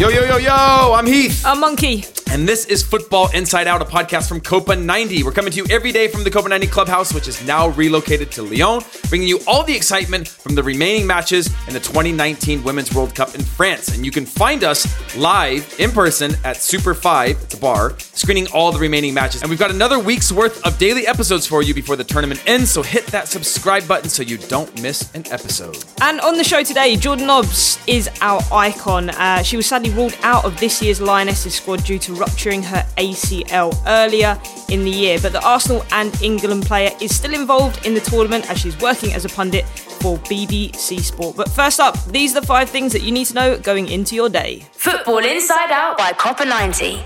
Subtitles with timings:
[0.00, 1.44] Yo, yo, yo, yo, I'm Heath.
[1.44, 2.19] A Monki.
[2.32, 5.24] And this is Football Inside Out, a podcast from Copa 90.
[5.24, 8.30] We're coming to you every day from the Copa 90 Clubhouse, which is now relocated
[8.30, 12.94] to Lyon, bringing you all the excitement from the remaining matches in the 2019 Women's
[12.94, 13.88] World Cup in France.
[13.88, 14.86] And you can find us
[15.16, 19.42] live in person at Super 5, it's a bar, screening all the remaining matches.
[19.42, 22.70] And we've got another week's worth of daily episodes for you before the tournament ends,
[22.70, 25.84] so hit that subscribe button so you don't miss an episode.
[26.00, 29.10] And on the show today, Jordan Nobbs is our icon.
[29.10, 32.86] Uh, she was sadly ruled out of this year's Lionesses squad due to rupturing her
[32.98, 34.38] ACL earlier
[34.68, 35.18] in the year.
[35.20, 39.12] But the Arsenal and England player is still involved in the tournament as she's working
[39.12, 39.64] as a pundit
[40.00, 41.36] for BBC Sport.
[41.36, 44.14] But first up, these are the five things that you need to know going into
[44.14, 44.64] your day.
[44.72, 47.02] Football Inside Out by Copa 90.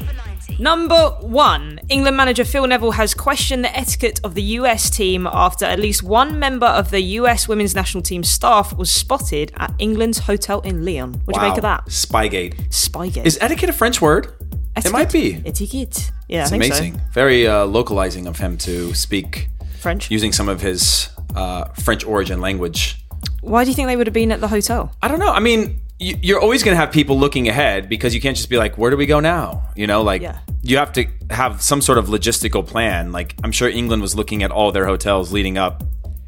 [0.59, 5.65] Number one, England manager Phil Neville has questioned the etiquette of the US team after
[5.65, 10.21] at least one member of the US women's national team staff was spotted at England's
[10.21, 11.15] hotel in Lyon.
[11.25, 11.87] What do you make of that?
[11.87, 12.69] Spygate.
[12.69, 13.27] Spygate.
[13.27, 14.33] Is etiquette a French word?
[14.77, 15.41] It might be.
[15.47, 16.11] Etiquette.
[16.29, 17.01] Yeah, It's I think amazing.
[17.12, 19.49] Very uh, localizing of him to speak.
[19.81, 20.11] French.
[20.11, 23.05] using some of his uh, French origin language.
[23.43, 24.91] Why do you think they would have been at the hotel?
[25.03, 25.31] I don't know.
[25.31, 28.49] I mean, you, you're always going to have people looking ahead because you can't just
[28.49, 29.65] be like, where do we go now?
[29.77, 30.39] You know, like Yeah.
[30.63, 33.13] you have to have some sort of logistical plan.
[33.13, 35.84] Like I'm sure England was looking at all their hotels leading up.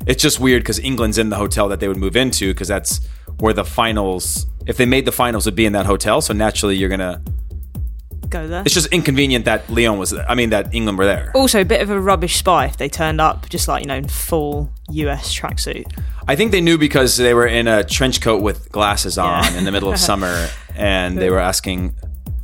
[0.06, 3.00] It's just weird because England's in the hotel that they would move into because that's
[3.38, 4.46] where the finals.
[4.66, 6.20] If they made the finals, would be in that hotel.
[6.20, 7.22] So naturally, you're gonna.
[8.28, 8.62] Go there.
[8.64, 10.12] It's just inconvenient that Leon was.
[10.14, 11.30] I mean, that England were there.
[11.34, 13.96] Also, a bit of a rubbish spy if they turned up just like, you know,
[13.96, 15.84] in full US tracksuit.
[16.28, 19.58] I think they knew because they were in a trench coat with glasses on Yeah.
[19.58, 21.94] in the middle of summer, and they were asking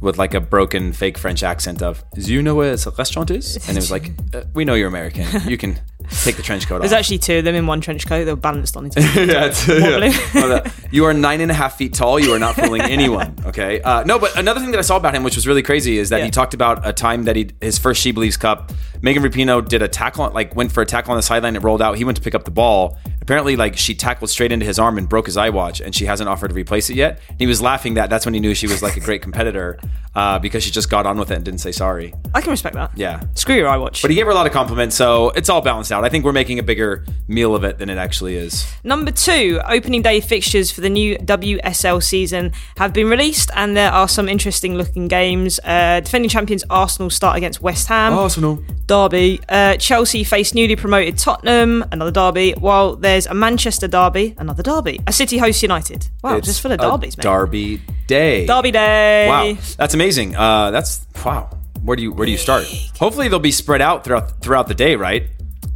[0.01, 3.57] with like a broken fake French accent of, "Do you know where the restaurant is?"
[3.69, 5.27] And it was like, uh, "We know you're American.
[5.49, 5.79] You can
[6.25, 6.81] take the trench coat off.
[6.83, 8.25] There's off." actually two of them in one trench coat.
[8.25, 9.25] They're balanced on each other.
[9.25, 10.13] yeah, Wobbling.
[10.13, 10.19] yeah.
[10.35, 12.19] Well, you are nine and a half feet tall.
[12.19, 13.37] You are not fooling anyone.
[13.53, 13.81] Okay.
[13.83, 16.09] Uh, no, but another thing that I saw about him, which was really crazy, is
[16.11, 16.27] that Yeah.
[16.27, 18.73] he talked about a time that he his first She Believes Cup.
[19.03, 21.57] Megan Rapinoe did a tackle, like went for a tackle on the sideline.
[21.57, 21.97] It rolled out.
[21.99, 22.97] He went to pick up the ball.
[23.23, 26.29] Apparently, like she tackled straight into his arm and broke his iWatch, and she hasn't
[26.29, 27.21] offered to replace it yet.
[27.29, 29.79] And He was laughing that that's when he knew she was like a great competitor
[30.15, 32.13] uh, because she just got on with it and didn't say sorry.
[32.35, 32.91] I can respect that.
[32.97, 33.23] Yeah.
[33.35, 34.03] Screw your iWatch.
[34.03, 36.05] But he gave her a lot of compliments, so it's all balanced out.
[36.05, 38.67] I think we're making a bigger meal of it than it actually is.
[38.85, 43.93] Number two, opening day fixtures for the new WSL season have been released, and there
[43.93, 45.61] are some interesting looking games.
[45.65, 48.13] Uh, defending champions Arsenal start against West Ham.
[48.15, 48.63] Arsenal.
[48.87, 49.41] Derby.
[49.49, 52.53] Uh, Chelsea face newly promoted Tottenham, another derby.
[52.59, 54.99] While there's a Manchester derby, another derby.
[55.07, 56.09] A City hosts United.
[56.23, 57.23] Wow, It's just full of derbies, man.
[57.25, 58.47] Derby day.
[58.47, 59.29] Derby day.
[59.29, 60.35] Wow, that's amazing.
[60.35, 61.51] Uh, that's wow.
[61.83, 62.65] Where do you where do you start?
[62.99, 65.27] Hopefully they'll be spread out throughout throughout the day, right?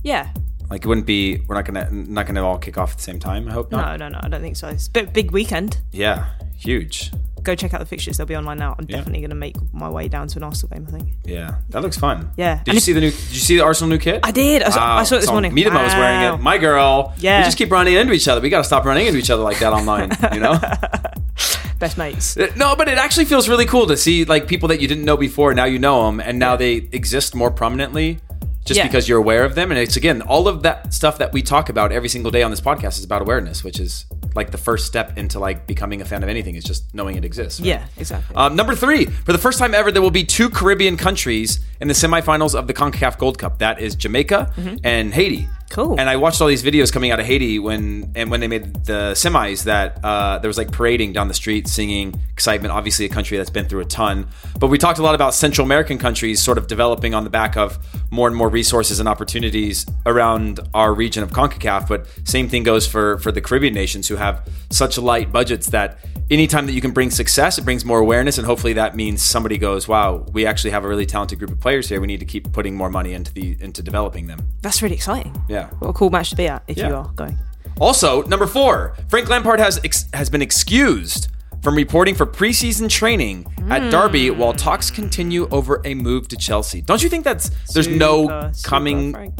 [0.02, 0.32] Yeah.
[0.70, 1.42] Like it wouldn't be.
[1.46, 3.48] We're not gonna not gonna all kick off at the same time.
[3.48, 3.98] I hope not.
[3.98, 4.20] No, no, no.
[4.22, 4.68] I don't think so.
[4.68, 5.78] It's a bit big weekend.
[5.92, 7.12] Yeah, huge.
[7.46, 8.16] Go check out the fixtures.
[8.16, 8.74] They'll be online now.
[8.78, 8.96] I'm Yeah.
[8.96, 10.86] definitely going to make my way down to an Arsenal game.
[10.88, 11.08] I think.
[11.24, 12.30] Yeah, that looks fun.
[12.36, 12.56] Yeah.
[12.56, 13.10] Did And you see the new?
[13.12, 14.20] Did you see the Arsenal new kit?
[14.24, 14.62] I did.
[14.64, 15.52] I saw- I saw it this morning.
[15.52, 16.42] Miedema was wearing it.
[16.42, 17.14] My girl.
[17.18, 17.38] Yeah.
[17.38, 18.40] We just keep running into each other.
[18.40, 20.10] We got to stop running into each other like that online.
[20.34, 20.58] You know.
[21.78, 22.36] best mates.
[22.36, 25.04] Uh, No, but it actually feels really cool to see like people that you didn't
[25.04, 25.54] know before.
[25.54, 28.18] Now you know them, and now they exist more prominently,
[28.64, 28.86] just Yeah.
[28.86, 29.70] because you're aware of them.
[29.70, 32.50] And it's again all of that stuff that we talk about every single day on
[32.50, 36.04] this podcast is about awareness, which is like the first step into like becoming a
[36.04, 37.60] fan of anything is just knowing it exists.
[37.60, 37.66] right?
[37.66, 38.36] Yeah, exactly.
[38.36, 41.88] Um, number three, for the first time ever, there will be two Caribbean countries in
[41.88, 43.58] the semifinals of the CONCACAF Gold Cup.
[43.58, 44.52] That is Jamaica
[44.84, 45.42] and Haiti.
[45.42, 45.52] Mm-hmm.
[45.70, 45.98] Cool.
[45.98, 48.84] And I watched all these videos coming out of Haiti when and when they made
[48.84, 52.72] the semis that uh, there was like parading down the street, singing excitement.
[52.72, 54.28] Obviously, a country that's been through a ton.
[54.60, 57.56] But we talked a lot about Central American countries sort of developing on the back
[57.56, 57.78] of
[58.10, 61.88] more and more resources and opportunities around our region of CONCACAF.
[61.88, 64.25] But same thing goes for for the Caribbean nations who have
[64.70, 65.98] such light budgets that
[66.30, 69.58] anytime that you can bring success, it brings more awareness, and hopefully that means somebody
[69.58, 72.00] goes, "Wow, we actually have a really talented group of players here.
[72.00, 75.34] We need to keep putting more money into the into developing them." That's really exciting.
[75.48, 75.68] Yeah.
[75.78, 76.88] What a cool match to be at if Yeah.
[76.88, 77.38] you are going.
[77.78, 81.28] Also, number four, Frank Lampard has ex- has been excused
[81.62, 83.90] from reporting for preseason training at hmm.
[83.90, 86.80] Derby while talks continue over a move to Chelsea.
[86.80, 89.32] Don't you think that's there's no Super, super coming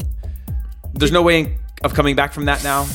[0.93, 2.85] there's no way of coming back from that now?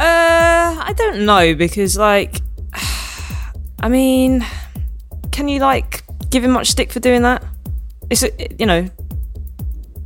[0.00, 2.40] Uh, I don't know because like,
[3.80, 4.44] I mean,
[5.30, 7.44] can you like give him much stick for doing that?
[8.08, 8.24] It's
[8.58, 8.88] you know,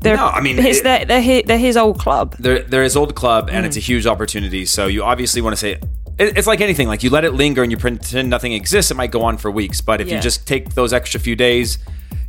[0.00, 2.34] they're, No, I mean, it's it- their, they're his, they're his old club.
[2.38, 4.66] They're, they're his old club and it's a huge opportunity.
[4.66, 5.72] So you obviously want to say
[6.18, 6.88] it, it's like anything.
[6.88, 8.90] Like you let it linger and you pretend nothing exists.
[8.90, 9.80] It might go on for weeks.
[9.80, 11.78] But if you just take those extra few days,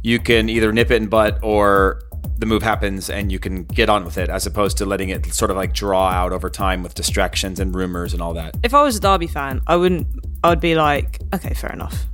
[0.03, 2.01] you can either nip it in butt or
[2.37, 5.33] the move happens and you can get on with it as opposed to letting it
[5.33, 8.55] sort of like draw out over time with distractions and rumors and all that.
[8.63, 10.07] If I was a Derby fan, I wouldn't.
[10.43, 12.05] I would be like, okay, fair enough.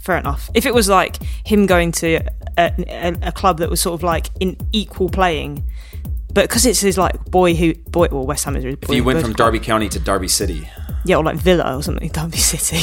[0.00, 0.50] Fair enough.
[0.54, 2.20] If it was like him going to
[2.58, 5.64] a, a, a club that was sort of like in equal playing,
[6.32, 9.04] but because it's his like boy who boy well West Ham is his If you
[9.04, 9.34] went from.
[9.34, 10.68] Derby County to Derby City.
[11.04, 12.80] yeah, or like Villa or something, Derby City,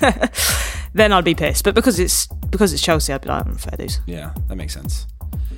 [0.94, 1.64] then I'd be pissed.
[1.64, 4.00] But because it's because it's Chelsea, I'd be like, mm, fair dues.
[4.06, 5.06] Yeah, that makes sense.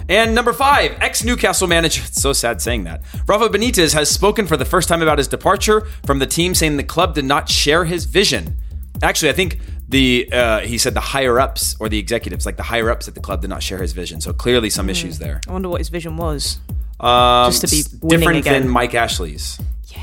[0.09, 2.03] And number five, ex Newcastle manager.
[2.05, 3.03] It's so sad saying that.
[3.27, 6.77] Rafa Benitez has spoken for the first time about his departure from the team, saying
[6.77, 8.57] the club did not share his vision.
[9.03, 9.59] Actually, I think
[9.89, 13.15] the uh, he said the higher ups or the executives, like the higher ups at
[13.15, 14.21] the club, did not share his vision.
[14.21, 15.41] So clearly, some issues there.
[15.49, 16.59] I wonder what his vision was.
[17.01, 18.63] Um, Just to be different again.
[18.63, 19.59] than Mike Ashley's.
[19.89, 19.99] Yeah,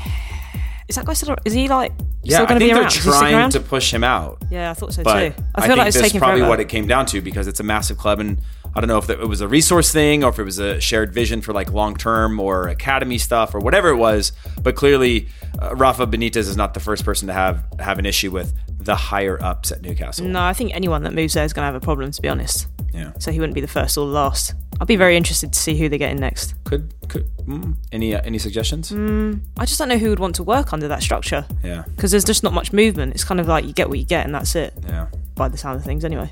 [0.88, 1.34] is that guy still?
[1.46, 1.92] Is he like
[2.22, 2.86] Yeah, still I going to think be they're around?
[2.88, 4.42] Is he sticking trying to push him out.
[4.50, 5.08] Yeah, I thought so too.
[5.08, 6.50] I I, feel think like it's taking probably forever.
[6.50, 8.38] what it came down to because it's a massive club, and
[8.74, 11.12] I don't know if it was a resource thing or if it was a shared
[11.12, 14.32] vision for like long term or academy stuff or whatever it was.
[14.62, 15.28] But clearly,
[15.60, 18.94] uh, Rafa Benitez is not the first person to have have an issue with the
[18.94, 20.26] higher ups at Newcastle.
[20.26, 22.10] No, I think anyone that moves there is going to have a problem.
[22.12, 24.54] To be honest, Yeah, so he wouldn't be the first or the last.
[24.80, 26.54] I'd be very interested to see who they get in next.
[26.64, 28.92] could could mm, any uh, any suggestions?
[28.92, 32.24] I just don't know who would want to work under that structure Yeah, because there's
[32.24, 33.14] just not much movement.
[33.14, 34.72] It's kind of like you get what you get, and that's it.
[34.86, 35.08] yeah.
[35.34, 36.30] By the sound of things, anyway.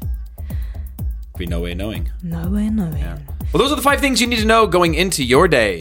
[1.39, 2.11] Be no way of knowing.
[2.25, 2.93] No way, knowing.
[2.95, 3.15] way.
[3.53, 5.79] Well, those are the five things you need to know going into your day.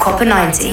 [0.00, 0.70] Copa 90.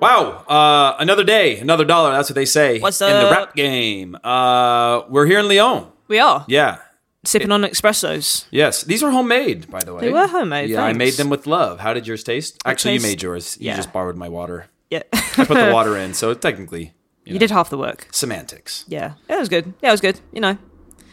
[0.00, 2.12] Wow, uh, another day, another dollar.
[2.12, 3.36] That's what they say What's in the up?
[3.36, 4.16] rap game.
[4.22, 5.86] Uh, we're here in Lyon.
[6.08, 6.78] We are Yeah.
[7.24, 8.44] sipping on espressos.
[8.52, 10.00] Yes, these are homemade, by the way.
[10.02, 11.80] They were homemade, Yeah, I made them with love.
[11.80, 12.56] How did yours taste?
[12.64, 13.56] Actually, you taste- made yours.
[13.60, 13.76] You yeah.
[13.76, 14.66] just borrowed my water.
[14.90, 16.94] Yeah, I put the water in, so technically
[17.24, 18.06] you did half the work.
[18.12, 18.84] semantics.
[18.88, 19.74] Yeah, yeah, it was good.
[19.82, 20.20] Yeah, it was good.
[20.32, 20.56] You know,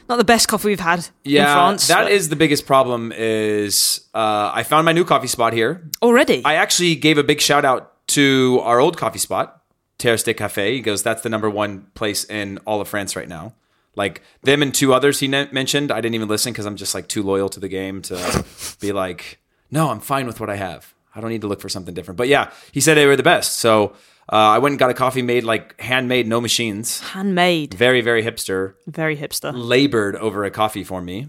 [0.09, 1.87] not the best coffee we've had Yeah, in France.
[1.87, 3.11] that but- is the biggest problem.
[3.15, 5.89] Is uh, I found my new coffee spot here.
[6.01, 6.41] already.
[6.45, 9.61] I actually gave a big shout out to our old coffee spot,
[9.97, 10.73] Terrace de Cafe.
[10.73, 13.53] He goes, "That's the number one place in all of France right now."
[13.95, 15.91] Like them and two others he ne- mentioned.
[15.91, 18.45] I didn't even listen because I'm just like too loyal to the game to
[18.79, 19.39] be like,
[19.71, 20.93] no, I'm fine with what I have.
[21.15, 22.15] I don't need to look for something different.
[22.17, 23.55] But yeah, he said they were the best.
[23.55, 23.93] So
[24.31, 26.99] uh, I went and got a coffee made like handmade, no machines.
[26.99, 28.73] Handmade, Very, very hipster.
[28.87, 29.51] very hipster.
[29.55, 31.27] Labored over a coffee for me,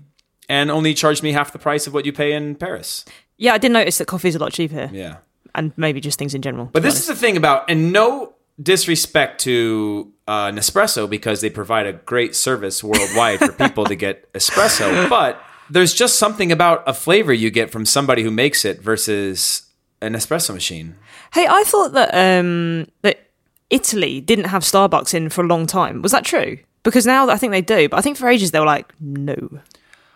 [0.48, 3.04] and only charged me half the price of what you pay in Paris.
[3.36, 5.18] Yeah, I did notice that coffee's a lot cheaper Yeah.
[5.54, 6.70] and maybe just things in general.
[6.72, 11.86] But this is the thing about, and no disrespect to uh, Nespresso because they provide
[11.86, 15.40] a great service worldwide for people to get espresso, but
[15.70, 19.62] there's just something about a flavor you get from somebody who makes it versus
[20.02, 20.96] an espresso machine.
[21.32, 23.28] Hey, I thought that um, that
[23.70, 26.02] Italy didn't have Starbucks in for a long time.
[26.02, 26.58] Was that true?
[26.82, 29.36] Because now I think they do, but I think for ages they were like, no,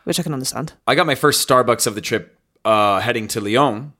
[0.04, 0.72] which I can understand.
[0.86, 3.92] I got my first Starbucks of the trip uh, heading to Lyon.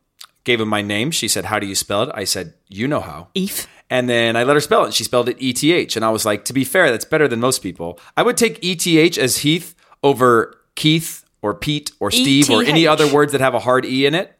[0.45, 1.13] Gave him my name.
[1.13, 3.69] She said, "How do you spell it?" I said, "You know how." Eve.
[3.93, 4.87] And then I let her spell it.
[4.87, 5.97] And she spelled it ETH.
[5.97, 8.01] And I was like, to be fair, that's better than most people.
[8.17, 13.07] I would take ETH as Heath over Keith or Pete or Steve or any other
[13.13, 14.35] words that have a hard E in it.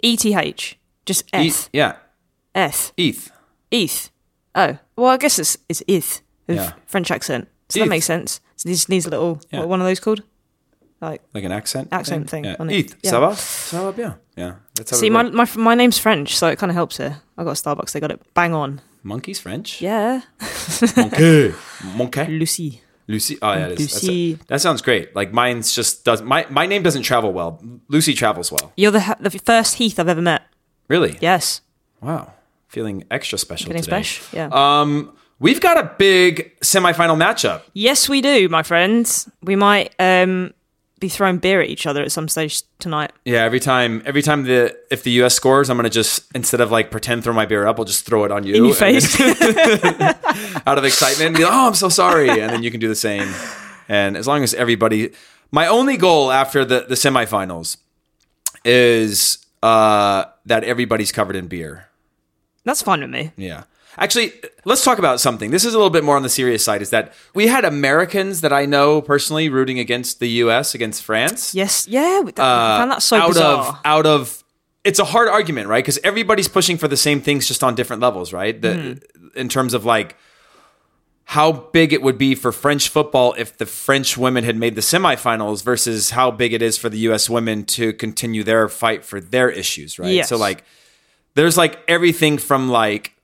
[0.00, 0.76] ETH.
[1.08, 1.68] Just E- F.
[1.72, 1.96] yeah.
[2.54, 2.92] F.
[2.96, 3.30] ETH.
[3.70, 4.10] ETH.
[4.54, 4.78] Oh.
[4.96, 6.72] Well, I guess it's, it's ETH with Yeah.
[6.86, 7.48] French accent.
[7.68, 7.84] So ETH.
[7.84, 8.40] that makes sense.
[8.56, 9.60] So this needs a little Yeah.
[9.60, 10.22] what one of those called?
[11.00, 11.88] Like Like an accent.
[11.92, 12.56] Accent thing Yeah.
[12.60, 12.68] on.
[12.68, 13.10] Heath, Yeah.
[13.12, 13.30] ça va?
[13.36, 14.14] Ça va bien.
[14.36, 14.54] Yeah.
[14.74, 17.20] That's see my, my my name's French, so it kind of helps here.
[17.38, 18.80] I got a Starbucks, they got it bang on.
[19.04, 19.80] Monki's French.
[19.80, 21.54] Yeah, Monki.
[21.96, 22.26] Monki.
[22.40, 22.80] Lucy.
[23.06, 23.38] Lucy.
[23.40, 23.68] Oh yeah.
[23.68, 24.32] Lucy.
[24.34, 25.14] a- that sounds great.
[25.14, 27.62] Like mine's just does my my name doesn't travel well.
[27.88, 28.72] Lucy travels well.
[28.76, 30.42] You're the the first Heath I've ever met.
[30.88, 31.18] Really?
[31.20, 31.60] Yes,
[32.00, 32.32] Wow.
[32.68, 34.02] Feeling extra special getting today.
[34.02, 34.26] special.
[34.36, 34.48] Yeah.
[34.80, 37.62] Um, we've got a big semifinal matchup.
[37.72, 39.28] yes, we do, my friends.
[39.42, 40.52] We might um
[41.00, 43.12] be throwing beer at each other at some stage tonight.
[43.24, 45.34] Yeah, every time, every time the if the U.S.
[45.34, 48.24] scores, I'm gonna just instead of like pretend throw my beer up, I'll just throw
[48.24, 49.20] it on you In your then- face.
[50.66, 51.28] out of excitement.
[51.28, 53.32] And be like, oh, I'm so sorry, and then you can do the same.
[53.88, 55.12] And as long as everybody,
[55.50, 57.76] my only goal after the the semifinals
[58.64, 61.88] is uh, that everybody's covered in beer.
[62.64, 63.32] That's fun with me.
[63.36, 63.64] Yeah.
[63.96, 64.32] Actually,
[64.64, 65.50] let's talk about something.
[65.50, 66.82] This is a little bit more on the serious side.
[66.82, 70.74] Is that we had Americans that I know personally rooting against the U.S.
[70.74, 71.52] against France.
[71.54, 72.22] Yes, yeah.
[72.24, 73.58] I found that so Uh, out bizarre.
[73.68, 74.44] of out of
[74.84, 75.82] it's a hard argument, right?
[75.82, 78.60] Because everybody's pushing for the same things, just on different levels, right?
[78.60, 79.38] The, Mm-hmm.
[79.38, 80.16] In terms of like
[81.28, 84.80] how big it would be for French football if the French women had made the
[84.80, 87.28] semifinals versus how big it is for the U.S.
[87.28, 90.10] women to continue their fight for their issues, right?
[90.10, 90.30] Yes.
[90.30, 90.64] So like,
[91.34, 93.14] there's like everything from like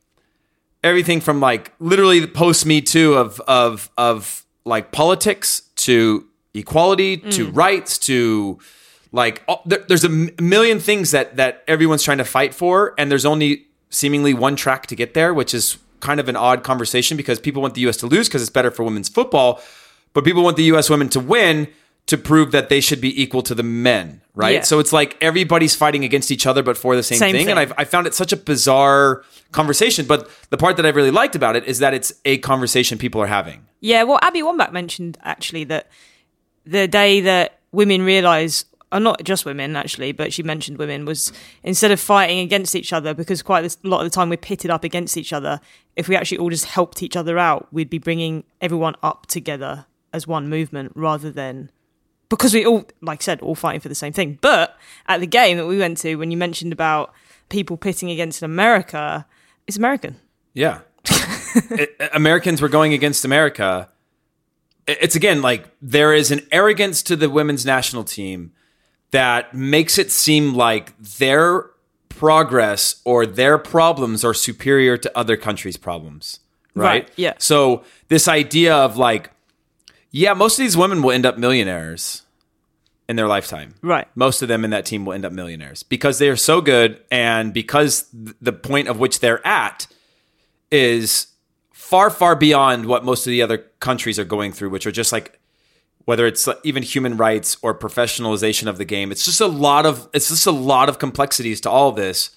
[0.82, 7.16] everything from like literally the post Me Too of of of like politics to equality
[7.16, 7.32] mm.
[7.32, 8.58] to rights to
[9.12, 13.10] like all, there, there's a million things that that everyone's trying to fight for, and
[13.10, 17.16] there's only seemingly one track to get there, which is kind of an odd conversation
[17.16, 17.96] because people want the U.S.
[17.98, 19.60] to lose because it's better for women's football,
[20.12, 20.90] but people want the U.S.
[20.90, 21.68] women to win
[22.06, 24.56] to prove that they should be equal to the men, right?
[24.56, 24.60] Yeah.
[24.60, 27.48] So it's like everybody's fighting against each other, but for the same, Same thing.
[27.48, 27.58] And.
[27.58, 30.04] I've, I found it such a bizarre conversation.
[30.06, 33.22] But the part that I really liked about it is that it's a conversation people
[33.22, 33.64] are having.
[33.80, 35.90] Yeah, well, Abby Wambach mentioned actually that
[36.66, 41.32] the day that women realise, or not just women actually, but she mentioned women, was
[41.64, 44.70] instead of fighting against each other, because quite a lot of the time we're pitted
[44.70, 45.60] up against each other,
[45.96, 49.86] if we actually all just helped each other out, we'd be bringing everyone up together
[50.12, 51.70] as one movement rather than.
[52.28, 54.38] Because we all, like I said, all fighting for the same thing.
[54.40, 57.12] But at the game that we went to, when you mentioned about
[57.48, 59.26] people pitting against America,
[59.66, 60.16] it's American.
[60.54, 60.80] Yeah.
[61.70, 63.88] It- Americans were going against America.
[64.86, 68.52] It's again like there is an arrogance to the women's national team
[69.14, 71.70] that makes it seem like their
[72.08, 76.40] progress or their problems are superior to other countries' problems.
[76.74, 77.04] Right?
[77.04, 77.34] Right, yeah.
[77.38, 79.30] So this idea of like,
[80.10, 82.22] yeah, most of these women will end up millionaires
[83.08, 83.76] in their lifetime.
[83.82, 84.08] Right.
[84.16, 87.00] Most of them in that team will end up millionaires because they are so good
[87.08, 89.86] and because th- the point of which they're at
[90.72, 91.28] is
[91.72, 95.12] far, far beyond what most of the other countries are going through, which are just
[95.12, 95.38] like
[96.04, 99.10] whether it's even human rights or professionalization of the game.
[99.10, 102.30] It's just a lot of it's just a lot of complexities to all of this.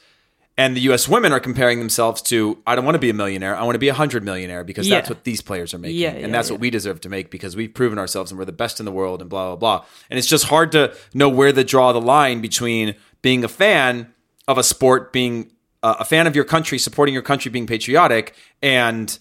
[0.60, 1.08] And the U.S.
[1.08, 3.56] women are comparing themselves to I don't want to be a millionaire.
[3.56, 6.10] I want to be a hundred millionaire because that's what these players are making, Yeah,
[6.10, 6.54] and yeah, that's yeah.
[6.54, 8.92] what we deserve to make because we've proven ourselves and we're the best in the
[8.92, 9.86] world and blah blah blah.
[10.10, 14.12] And it's just hard to know where to draw the line between being a fan
[14.48, 15.52] of a sport, being
[15.84, 18.34] uh, a fan of your country, supporting your country, being patriotic,
[18.64, 19.20] and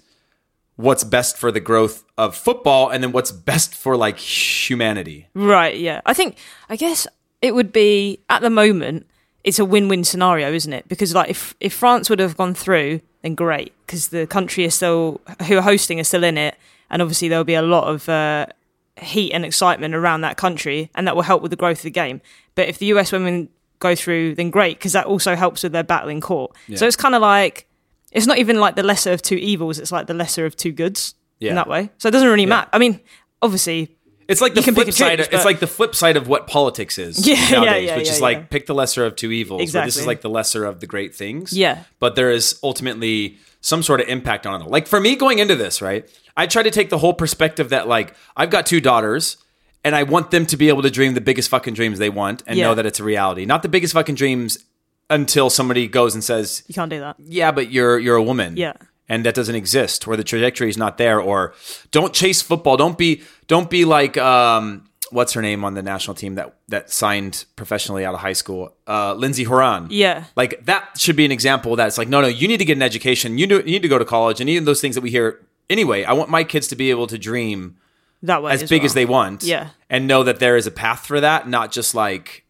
[0.77, 5.29] what's best for the growth of football, and then what's best for like humanity.
[5.35, 6.01] Right, yeah.
[6.07, 6.37] I think
[6.69, 7.07] I guess
[7.43, 9.07] it would be at the moment
[9.47, 10.89] it's a win-win scenario, isn't it?
[10.89, 14.75] Because like if if France would have gone through, then great because the country is
[14.75, 16.57] still who are hosting are still in it
[16.91, 18.47] and obviously there'll be a lot of uh,
[19.01, 21.91] heat and excitement around that country and that will help with the growth of the
[21.91, 22.21] game.
[22.57, 25.85] But if the US women go through, then great because that also helps with their
[25.85, 26.55] battle in court.
[26.75, 27.69] So it's kind of like
[28.17, 30.73] it's not even like the lesser of two evils, it's like the lesser of two
[30.73, 31.51] goods Yeah.
[31.51, 31.91] in that way.
[31.99, 32.69] So it doesn't really matter.
[32.73, 33.01] I mean,
[33.43, 33.97] obviously
[34.29, 35.19] It's like the can flip pick side.
[35.19, 37.97] choose, Of, it's like the flip side of what politics is Yeah, yeah, nowadays, yeah,
[37.97, 38.25] which yeah, is yeah.
[38.25, 39.73] like pick the lesser of two evils.
[39.73, 41.53] Where this is like the lesser of the great things.
[41.53, 41.85] Yeah.
[42.01, 44.69] but there is ultimately some sort of impact on it.
[44.69, 47.87] Like for me, going into this, right, I try to take the whole perspective that
[47.89, 49.37] like I've got two daughters.
[49.85, 52.43] And I want them to be able to dream the biggest fucking dreams they want
[52.49, 52.65] and Yeah.
[52.67, 53.45] know that it's a reality.
[53.47, 54.59] Not the biggest fucking dreams
[55.11, 57.17] until somebody goes and says, you can't do that.
[57.19, 58.57] yeah, but you're you're a woman.
[58.57, 58.75] Yeah.
[59.09, 61.55] And that doesn't exist, where the trajectory is not there, or
[61.93, 62.77] don't chase football.
[62.77, 66.91] Don't be don't be like um what's her name on the national team that that
[66.91, 68.75] signed professionally out of high school?
[68.89, 69.87] Uh Lindsey Horan.
[69.91, 70.25] Yeah.
[70.35, 72.83] Like that should be an example that's like, no, no, you need to get an
[72.83, 73.39] education.
[73.39, 75.39] You, do, you need to go to college and even those things that we hear
[75.71, 76.03] anyway.
[76.03, 77.77] I want my kids to be able to dream
[78.25, 78.87] That way as big well.
[78.87, 79.45] as they want.
[79.45, 79.69] Yeah.
[79.89, 82.43] And know that there is a path for that, not just like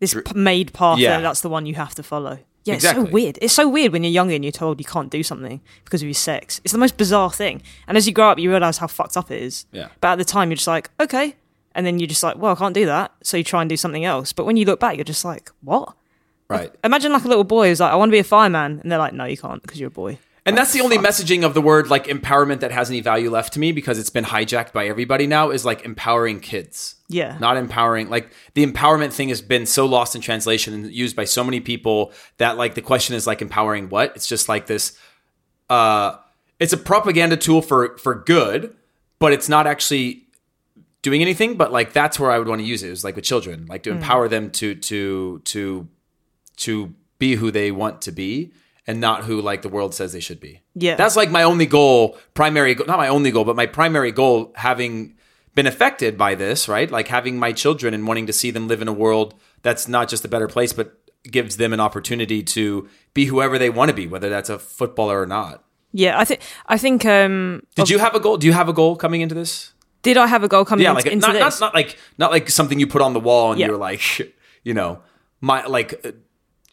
[0.00, 1.16] this p- made path Yeah.
[1.16, 3.38] and that's the one you have to follow Yeah, it's so weird.
[3.40, 6.06] It's so weird when you're younger and you're told you can't do something because of
[6.08, 6.60] your sex.
[6.64, 7.62] It's the most bizarre thing.
[7.86, 9.64] And as you grow up, you realize how fucked up it is.
[9.72, 9.88] Yeah.
[10.02, 11.34] But at the time, you're just like, okay.
[11.74, 13.12] And then you're just like, well, I can't do that.
[13.22, 14.32] So you try and do something else.
[14.34, 15.94] But when you look back, you're just like, what?
[16.50, 16.70] Right.
[16.84, 18.80] Imagine like a little boy who's like, I want to be a fireman.
[18.82, 20.18] And they're like, no, you can't because you're a boy.
[20.48, 23.52] And that's the only messaging of the word like empowerment that has any value left
[23.52, 26.94] to me because it's been hijacked by everybody now is like empowering kids.
[27.08, 27.36] Yeah.
[27.38, 31.26] Not empowering like the empowerment thing has been so lost in translation and used by
[31.26, 34.16] so many people that like the question is like empowering what?
[34.16, 34.98] It's just like this
[35.68, 36.16] uh
[36.58, 38.74] it's a propaganda tool for for good,
[39.18, 40.22] but it's not actually
[41.02, 42.90] doing anything, but like that's where I would want to use it.
[42.90, 45.88] Is like with children, like to empower them to to to
[46.56, 48.52] to be who they want to be
[48.88, 50.62] and not who like the world says they should be.
[50.74, 50.96] Yeah.
[50.96, 54.52] That's like my only goal, primary goal, not my only goal, but my primary goal
[54.56, 55.14] having
[55.54, 56.90] been affected by this, right?
[56.90, 60.08] Like having my children and wanting to see them live in a world that's not
[60.08, 63.94] just a better place, but gives them an opportunity to be whoever they want to
[63.94, 65.64] be, whether that's a footballer or not.
[65.92, 68.36] Yeah, I think, I think, um, Did you have a goal?
[68.36, 69.72] Do you have a goal coming into this?
[70.02, 71.60] did I have a goal coming Yeah, into, like into not, not this?
[71.60, 73.66] not like not like something you put on the wall and Yeah.
[73.66, 74.00] you're like,
[74.62, 75.00] you know,
[75.40, 76.12] my like uh,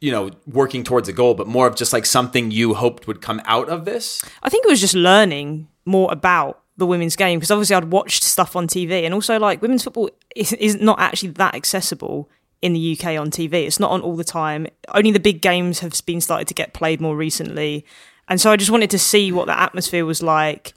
[0.06, 3.24] you know, working towards a goal, but more of just like something you hoped would
[3.24, 4.24] come out of this.
[4.44, 8.22] I think it was just learning more about the women's game because obviously I'd watched
[8.22, 12.30] stuff on TV and also like women's football is, is not actually that accessible
[12.62, 13.66] in the UK on TV.
[13.66, 14.68] It's not on all the time.
[14.90, 17.84] Only the big games have been started to get played more recently.
[18.28, 20.76] And so I just wanted to see what the atmosphere was like,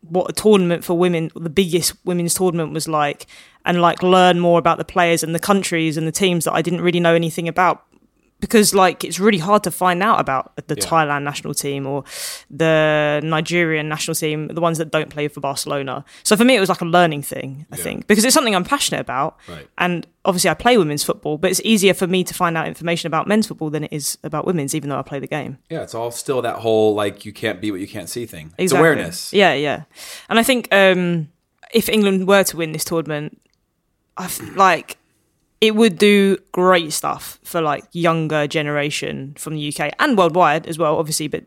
[0.00, 3.26] what a tournament for women, the biggest women's tournament was like,
[3.66, 6.62] and like learn more about the players and the countries and the teams that I
[6.62, 7.84] didn't really know anything about
[8.42, 12.02] because like it's really hard to find out about the Thailand national team or
[12.50, 16.04] the Nigerian national team, the ones that don't play for Barcelona.
[16.24, 18.64] So for me, it was like a learning thing, I think, because it's something I'm
[18.64, 19.38] passionate about.
[19.48, 19.68] Right.
[19.78, 23.06] And obviously, I play women's football, but it's easier for me to find out information
[23.06, 25.58] about men's football than it is about women's, even though I play the game.
[25.70, 28.52] Yeah, it's all still that whole like you can't be what you can't see thing.
[28.58, 29.32] It's awareness.
[29.32, 29.84] Yeah, yeah.
[30.28, 31.28] And I think um,
[31.72, 33.40] if England were to win this tournament,
[34.16, 34.98] I f- like
[35.62, 40.76] it would do great stuff for like younger generation from the UK and worldwide as
[40.76, 41.44] well, obviously, but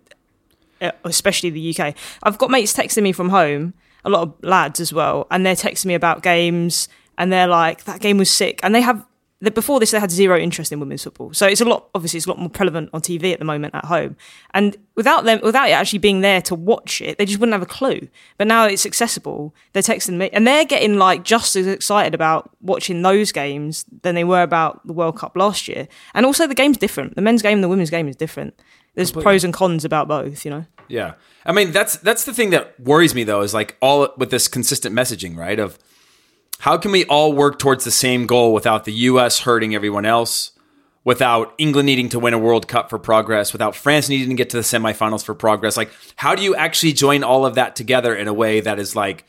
[0.82, 1.94] uh, especially the UK.
[2.24, 3.74] I've got mates texting me from home,
[4.06, 6.88] a lot of lads as well, and they're texting me about games,
[7.18, 9.06] and they're like, "That game was sick," and they have.
[9.42, 11.90] That Before this, they had zero interest in women's football, so it's a lot.
[11.94, 14.16] Obviously, it's a lot more prevalent on TV at the moment at home.
[14.54, 17.62] And without them, without it actually being there to watch it, they just wouldn't have
[17.62, 18.08] a clue.
[18.38, 19.54] But now it's accessible.
[19.74, 24.16] They're texting me, and they're getting like just as excited about watching those games than
[24.16, 25.90] they were about the World Cup last year.
[26.14, 27.16] And also, the game's different.
[27.16, 28.58] The men's game and the women's game is different.
[28.96, 30.66] There's pros and cons about both, you know.
[30.88, 31.16] Yeah.
[31.46, 34.48] I mean, that's that's the thing that worries me though is like all with this
[34.48, 35.60] consistent messaging, right?
[35.60, 35.78] Of
[36.60, 40.52] how can we all work towards the same goal without the US hurting everyone else,
[41.04, 44.50] without England needing to win a World Cup for progress, without France needing to get
[44.52, 45.78] to the semifinals for progress?
[45.78, 48.96] Like how do you actually join all of that together in a way that is
[48.96, 49.26] like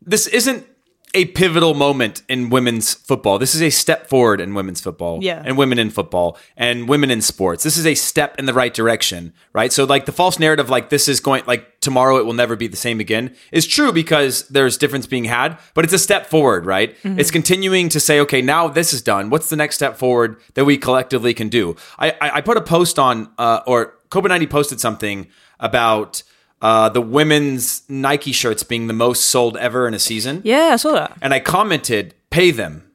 [0.00, 0.66] this isn't
[1.14, 3.38] a pivotal moment in women's football.
[3.38, 5.42] This is a step forward in women's football Yeah.
[5.44, 7.62] and women in football and women in sports.
[7.64, 9.72] This is a step in the right direction, right?
[9.72, 12.66] So like the false narrative like this is going like tomorrow it will never be
[12.66, 16.66] the same again is true because there's difference being had, but it's a step forward,
[16.66, 16.94] right?
[17.04, 19.30] It's continuing to say, okay, now this is done.
[19.30, 21.74] What's the next step forward that we collectively can do?
[21.98, 25.26] I I, I put a post on uh, or Copa 90 posted something
[25.60, 26.22] about
[26.60, 30.76] uh, the women's Nike shirts being the most sold ever in a season Yeah, I
[30.76, 31.16] saw that.
[31.22, 32.90] and I commented, pay them.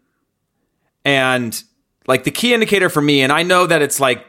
[1.06, 1.62] And
[2.08, 4.26] like the key indicator for me, and I know that it's like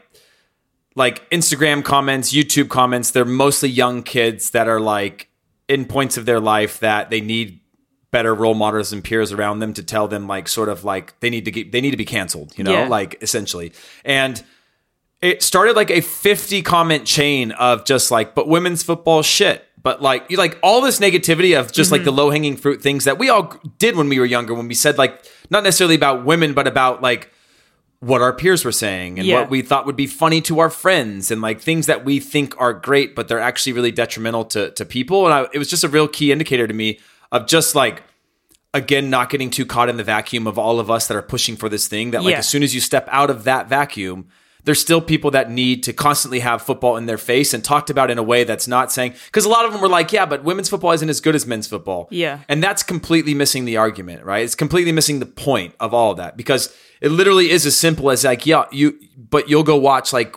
[0.95, 5.29] like Instagram comments, YouTube comments, they're mostly young kids that are like
[5.67, 7.59] in points of their life that they need
[8.11, 11.29] better role models and peers around them to tell them like sort of like they
[11.29, 12.87] need to get they need to be canceled, you know, Yeah.
[12.87, 13.73] like essentially.
[14.05, 14.41] And
[15.25, 19.67] it started like a 50 comment chain of just like, but women's football shit.
[19.81, 22.17] But like, you like all this negativity of just like the mm-hmm.
[22.19, 24.99] low hanging fruit things that we all did when we were younger, when we said
[24.99, 27.31] like, not necessarily about women, but about like
[28.01, 29.39] what our peers were saying and Yeah.
[29.39, 32.53] what we thought would be funny to our friends and like things that we think
[32.59, 35.25] are great, but they're actually really detrimental to, to people.
[35.25, 36.99] And I, it was just a real key indicator to me
[37.31, 38.03] of just like,
[38.75, 41.55] again, not getting too caught in the vacuum of all of us that are pushing
[41.55, 42.39] for this thing that like Yeah.
[42.39, 44.27] as soon as you step out of that vacuum,
[44.65, 48.11] there's still people that need to constantly have football in their face and talked about
[48.11, 50.43] in a way that's not saying because a lot of them were like, yeah, but
[50.43, 52.07] women's football isn't as good as men's football.
[52.11, 52.41] Yeah.
[52.49, 54.43] And that's completely missing the argument, right?
[54.43, 58.09] It's completely missing the point of all of that because it literally is as simple
[58.09, 60.35] as like, yeah, you but you'll go watch like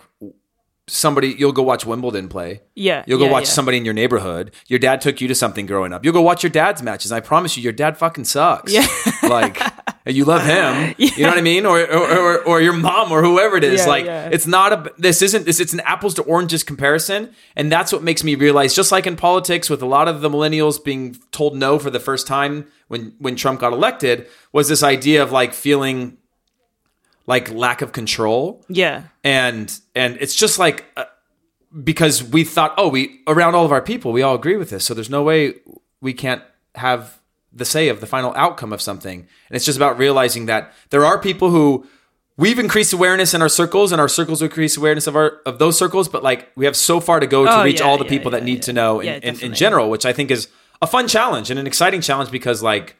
[0.89, 2.63] somebody you'll go watch Wimbledon play.
[2.75, 3.51] Yeah, You'll go yeah, watch yeah.
[3.51, 4.53] somebody in your neighborhood.
[4.67, 6.05] Your dad took you to something growing up.
[6.05, 7.13] You'll go watch your dad's matches.
[7.13, 8.73] I promise you your dad fucking sucks.
[8.73, 8.87] Yeah.
[9.23, 9.61] like
[10.17, 10.95] you love him.
[10.99, 11.67] You know what I mean?
[11.67, 13.81] Or, or, or, or your mom or whoever it is.
[13.81, 14.29] Yeah, like, yeah.
[14.33, 17.35] it's not a, this isn't, this, it's an apples to oranges comparison.
[17.57, 20.29] And that's what makes me realize, just like in politics, with a lot of the
[20.31, 24.83] millennials being told no for the first time when, when Trump got elected, was this
[24.83, 26.17] idea of like feeling
[27.27, 29.03] like lack of control Yeah.
[29.23, 31.05] and and it's just like uh,
[31.85, 34.87] because we thought oh we around all of our people we all agree with this
[34.87, 35.55] so there's no way
[36.01, 36.43] we can't
[36.75, 37.21] have
[37.53, 41.05] the say of the final outcome of something and it's just about realizing that there
[41.05, 41.87] are people who
[42.37, 45.77] we've increased awareness in our circles and our circles increase awareness of our of those
[45.79, 48.05] circles but like we have so far to go to Oh, reach yeah, all the
[48.05, 48.61] yeah, people that need yeah.
[48.63, 50.49] to know in, Yeah, in, in general which i think is
[50.83, 52.97] a fun challenge and an exciting challenge because like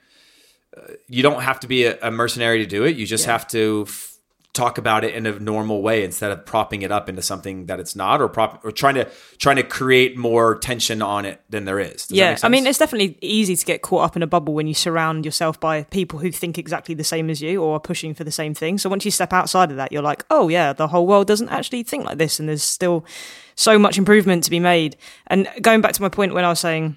[0.77, 2.95] uh, you don't have to be a, a mercenary to do it.
[2.97, 4.18] You just have to f-
[4.55, 7.79] talk about it in a normal way instead of propping it up into something that
[7.79, 9.09] it's not, or prop or trying to
[9.39, 12.07] trying to create more tension on it than there is.
[12.07, 14.67] Does yeah, I mean, it's definitely easy to get caught up in a bubble when
[14.67, 18.15] you surround yourself by people who think exactly the same as you or are pushing
[18.15, 18.79] for the same thing.
[18.79, 21.51] So once you step outside of that, you're like, oh, yeah, the whole world doesn't
[21.51, 22.41] actually think like this.
[22.41, 23.05] And there's still
[23.55, 24.97] so much improvement to be made.
[25.29, 26.97] And going back to my point when I was saying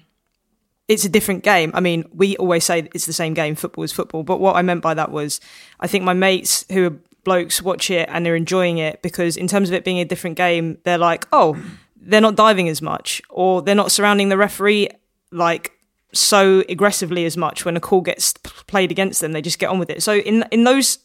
[0.88, 1.70] it's a different game.
[1.74, 3.54] I mean, we always say it's the same game.
[3.54, 4.24] Football is football.
[4.24, 5.40] But what I meant by that was,
[5.80, 9.46] I think my mates who are blokes watch it and they're enjoying it because, in
[9.48, 11.56] terms of it being a different game, they're like, oh,
[11.96, 14.88] they're not diving as much, or they're not surrounding the referee
[15.30, 15.72] like
[16.12, 18.32] so aggressively as much when a call gets
[18.66, 19.32] played against them.
[19.32, 20.02] They just get on with it.
[20.02, 20.98] So in in those.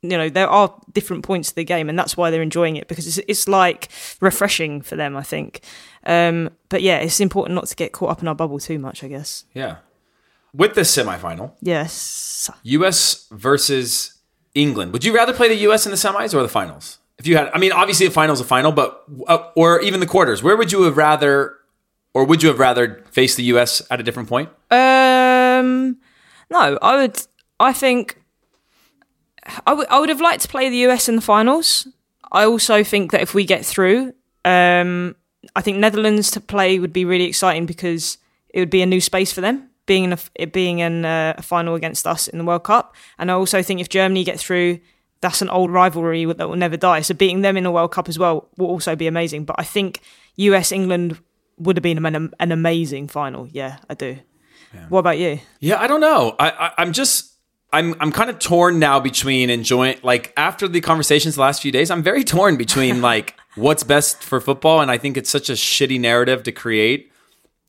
[0.00, 2.86] You know, there are different points to the game, and that's why they're enjoying it
[2.86, 3.88] because it's, it's like
[4.20, 5.60] refreshing for them, I think.
[6.04, 9.02] Um, but yeah, it's important not to get caught up in our bubble too much,
[9.02, 9.44] I guess.
[9.54, 9.78] yeah.
[10.54, 12.48] With this semifinal, Yes.
[12.62, 13.26] U.S.
[13.32, 14.14] versus
[14.54, 14.92] England.
[14.92, 15.86] Would you rather play the U.S.
[15.86, 16.98] in the semis or the finals?
[17.18, 20.06] If you had, I mean, obviously the finals a final, but uh, or even the
[20.06, 20.42] quarters.
[20.42, 21.54] Where would you have rather,
[22.14, 23.82] or would you have rather face the U.S.
[23.90, 24.50] at a different point?
[24.70, 25.98] Um,
[26.50, 27.20] no, I would.
[27.60, 28.22] I think
[29.66, 29.88] I would.
[29.88, 31.88] I would have liked to play the US in the finals.
[32.30, 34.12] I also think that if we get through,
[34.44, 35.16] um,
[35.56, 38.18] I think Netherlands to play would be really exciting because
[38.50, 41.34] it would be a new space for them, being in a, it being in a,
[41.38, 42.94] a final against us in the World Cup.
[43.18, 44.78] And I also think if Germany get through,
[45.20, 47.00] that's an old rivalry that will never die.
[47.00, 49.44] So beating them in the World Cup as well will also be amazing.
[49.44, 50.00] But I think
[50.36, 51.18] US England
[51.56, 53.48] would have been an, an amazing final.
[53.48, 54.18] Yeah, I do.
[54.90, 55.40] What about you?
[55.60, 56.36] Yeah, I don't know.
[56.38, 57.32] I, I I'm just
[57.72, 61.72] I'm I'm kind of torn now between enjoying like after the conversations the last few
[61.72, 65.48] days, I'm very torn between like what's best for football and I think it's such
[65.48, 67.10] a shitty narrative to create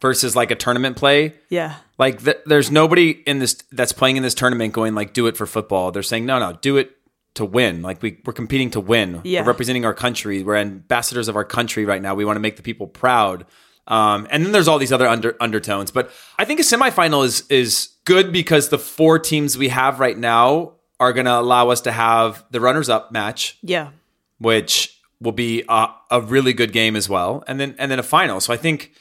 [0.01, 1.33] versus like a tournament play.
[1.49, 1.75] Yeah.
[1.97, 5.35] Like th- there's nobody in this that's playing in this tournament going like do it
[5.37, 5.91] for football.
[5.91, 6.91] They're saying no, no, do it
[7.35, 7.81] to win.
[7.81, 9.21] Like we we're competing to win.
[9.23, 9.41] Yeah.
[9.41, 10.43] We're representing our country.
[10.43, 12.15] We're ambassadors of our country right now.
[12.15, 13.45] We want to make the people proud.
[13.87, 15.89] Um, and then there's all these other under, undertones.
[15.89, 20.17] But I think a semifinal is is good because the four teams we have right
[20.17, 23.89] now are going to allow us to have the runners up match Yeah.
[24.37, 28.03] which will be a, a really good game as well, and then and then a
[28.03, 28.39] final.
[28.41, 28.91] So I think,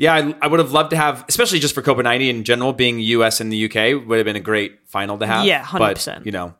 [0.00, 2.72] yeah, I, I would have loved to have, especially just for Copa ninety in general,
[2.72, 3.38] being U.S.
[3.38, 3.94] and the U.K.
[3.94, 5.44] would have been a great final to have.
[5.44, 6.24] Yeah, 100%.
[6.24, 6.54] You know,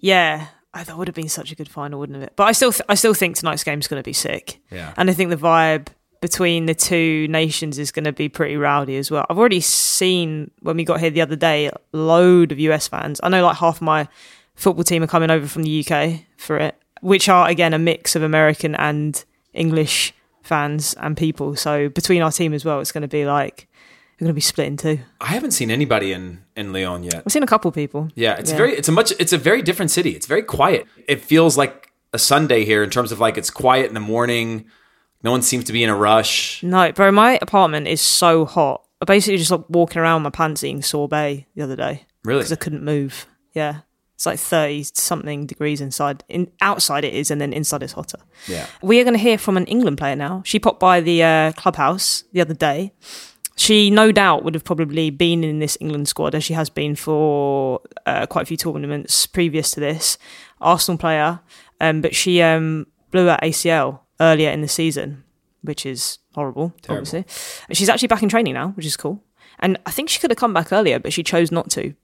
[0.00, 0.48] Yeah.
[0.74, 2.32] Oh, that would have been such a good final, wouldn't it?
[2.34, 4.60] But I still, th- I still think tonight's game is going to be sick.
[4.72, 4.92] Yeah.
[4.96, 5.86] And I think the vibe
[6.20, 9.24] between the two nations is going to be pretty rowdy as well.
[9.30, 13.20] I've already seen when we got here the other day, a load of US fans.
[13.22, 14.08] I know like half my
[14.56, 18.16] football team are coming over from the UK for it, which are again a mix
[18.16, 20.12] of American and English
[20.48, 21.54] fans and people.
[21.54, 23.68] So between our team as well, it's going to be like
[24.18, 24.98] we're going to be split in two.
[25.20, 27.22] I haven't seen anybody in in Lyon yet.
[27.24, 28.08] I've seen a couple people.
[28.16, 30.10] Yeah, it's very it's a much it's a very different city.
[30.16, 30.86] It's very quiet.
[31.06, 34.64] It feels like a Sunday here in terms of like it's quiet in the morning.
[35.22, 36.62] No one seems to be in a rush.
[36.62, 38.84] No, bro, my apartment is so hot.
[39.00, 42.06] I basically just like walking around my pants eating sorbet the other day.
[42.24, 42.40] Really?
[42.40, 43.26] Because I couldn't move.
[43.52, 43.80] Yeah.
[44.18, 46.24] It's like 30 something degrees inside.
[46.28, 48.18] In Outside it is, and then inside it's hotter.
[48.48, 48.66] Yeah.
[48.82, 50.42] We are going to hear from an England player now.
[50.44, 52.92] She popped by the uh, clubhouse the other day.
[53.54, 56.96] She no doubt would have probably been in this England squad as she has been
[56.96, 60.18] for uh, quite a few tournaments previous to this.
[60.60, 61.38] Arsenal player,
[61.80, 65.22] um, but she um, blew out ACL earlier in the season,
[65.62, 67.24] which is horrible, obviously.
[67.70, 69.22] She's actually back in training now, which is cool.
[69.60, 71.94] And I think she could have come back earlier, but she chose not to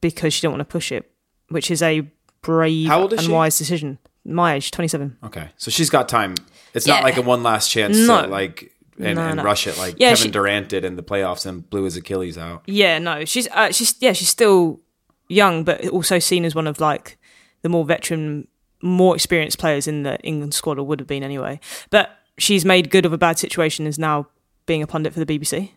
[0.00, 1.10] because she didn't want to push it,
[1.48, 2.02] which is a
[2.42, 3.32] brave How old is and she?
[3.32, 3.98] wise decision.
[4.24, 5.16] My age, 27.
[5.24, 6.34] Okay, so she's got time.
[6.74, 6.94] It's Yeah.
[6.94, 8.22] not like a one last chance No.
[8.22, 9.42] to like and, No, and no.
[9.44, 12.36] rush it like Yeah, Kevin she- Durant did in the playoffs and blew his Achilles
[12.36, 12.62] out.
[12.66, 14.80] Yeah, no, she's uh, she's yeah, she's still
[15.28, 17.16] young, but also seen as one of like
[17.62, 18.48] the more veteran,
[18.82, 21.58] more experienced players in the England squad, or would have been anyway.
[21.90, 24.26] But she's made good of a bad situation, is now
[24.66, 25.72] being a pundit for the BBC.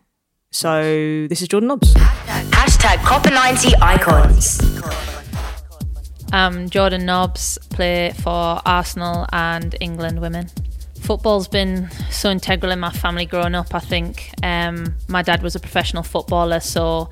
[0.51, 1.93] So this is Jordan Nobbs.
[1.93, 4.60] Hashtag Copa90 Icons.
[6.32, 10.50] Um, Jordan Nobbs, play for Arsenal and England women.
[11.00, 13.74] Football's been so integral in my family growing up.
[13.74, 17.10] I think um, my dad was a professional footballer, so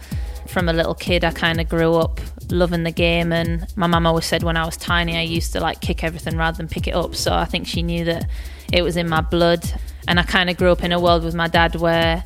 [0.48, 3.32] from a little kid, I kind of grew up loving the game.
[3.32, 6.38] And my mum always said when I was tiny, I used to like kick everything
[6.38, 7.16] rather than pick it up.
[7.16, 8.30] So I think she knew that
[8.74, 9.64] it was in my blood.
[10.08, 12.24] And I kind of grew up in a world with my dad where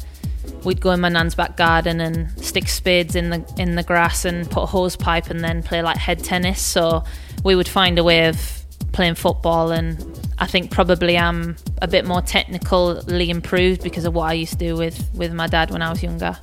[0.63, 4.25] we'd go in my nan's back garden and stick spades in the in the grass
[4.25, 6.61] and put a hose pipe and then play like head tennis.
[6.61, 7.03] So
[7.43, 9.97] we would find a way of playing football and
[10.39, 14.59] I think probably I'm a bit more technically improved because of what I used to
[14.59, 16.37] do with with my dad when I was younger.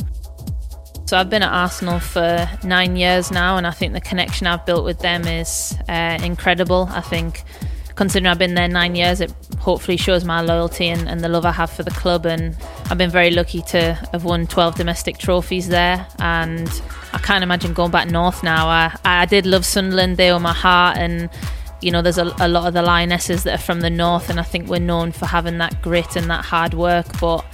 [1.11, 4.65] So I've been at Arsenal for nine years now, and I think the connection I've
[4.65, 6.89] built with them is uh, incredible.
[6.89, 7.43] I think,
[8.01, 11.45] considering I've been there nine years, it hopefully shows my loyalty and, and, the love
[11.45, 12.25] I have for the club.
[12.25, 16.07] And I've been very lucky to have won 12 domestic trophies there.
[16.19, 16.67] And
[17.13, 18.69] I can't imagine going back north now.
[18.69, 20.97] I, I did love Sunderland, they were my heart.
[20.97, 21.29] And,
[21.83, 24.41] you know, there's a, a lot of the Lionesses that are from the north, and
[24.41, 27.05] I think we're known for having that grit and that hard work.
[27.21, 27.45] But,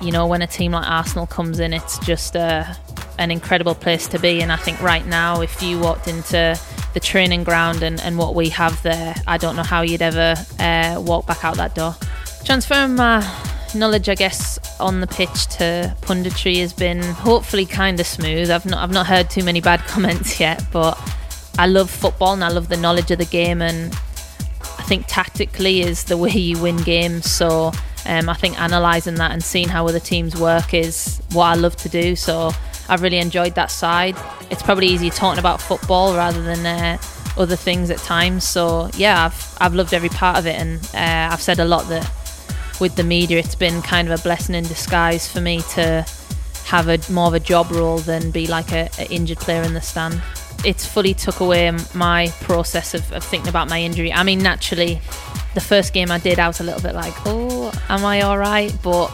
[0.00, 2.76] you know, when a team like Arsenal comes in, it's just a
[3.20, 4.42] an incredible place to be.
[4.42, 6.58] And I think right now, if you walked into
[6.94, 10.34] the training ground and, and what we have there, I don't know how you'd ever
[10.58, 11.94] uh, walk back out that door.
[12.44, 13.20] Transferring my
[13.74, 18.50] knowledge, I guess, on the pitch to punditry has been hopefully kind of smooth.
[18.50, 20.98] I've not I've not heard too many bad comments yet, but
[21.58, 25.80] I love football and I love the knowledge of the game, and I think tactically
[25.80, 27.30] is the way you win games.
[27.30, 27.72] So.
[28.04, 31.76] Um, I think analysing that and seeing how other teams work is what I love
[31.76, 32.16] to do.
[32.16, 32.50] So
[32.88, 34.16] I've really enjoyed that side.
[34.50, 36.98] It's probably easier talking about football rather than uh,
[37.36, 38.44] other things at times.
[38.44, 41.88] So yeah, I've I've loved every part of it, and uh, I've said a lot
[41.88, 42.10] that
[42.80, 46.04] with the media, it's been kind of a blessing in disguise for me to
[46.64, 49.74] have a more of a job role than be like a, a injured player in
[49.74, 50.20] the stand.
[50.64, 54.12] It's fully took away my process of, of thinking about my injury.
[54.12, 55.00] I mean, naturally,
[55.54, 58.38] the first game I did, I was a little bit like, oh, am I all
[58.38, 58.74] right?
[58.82, 59.08] But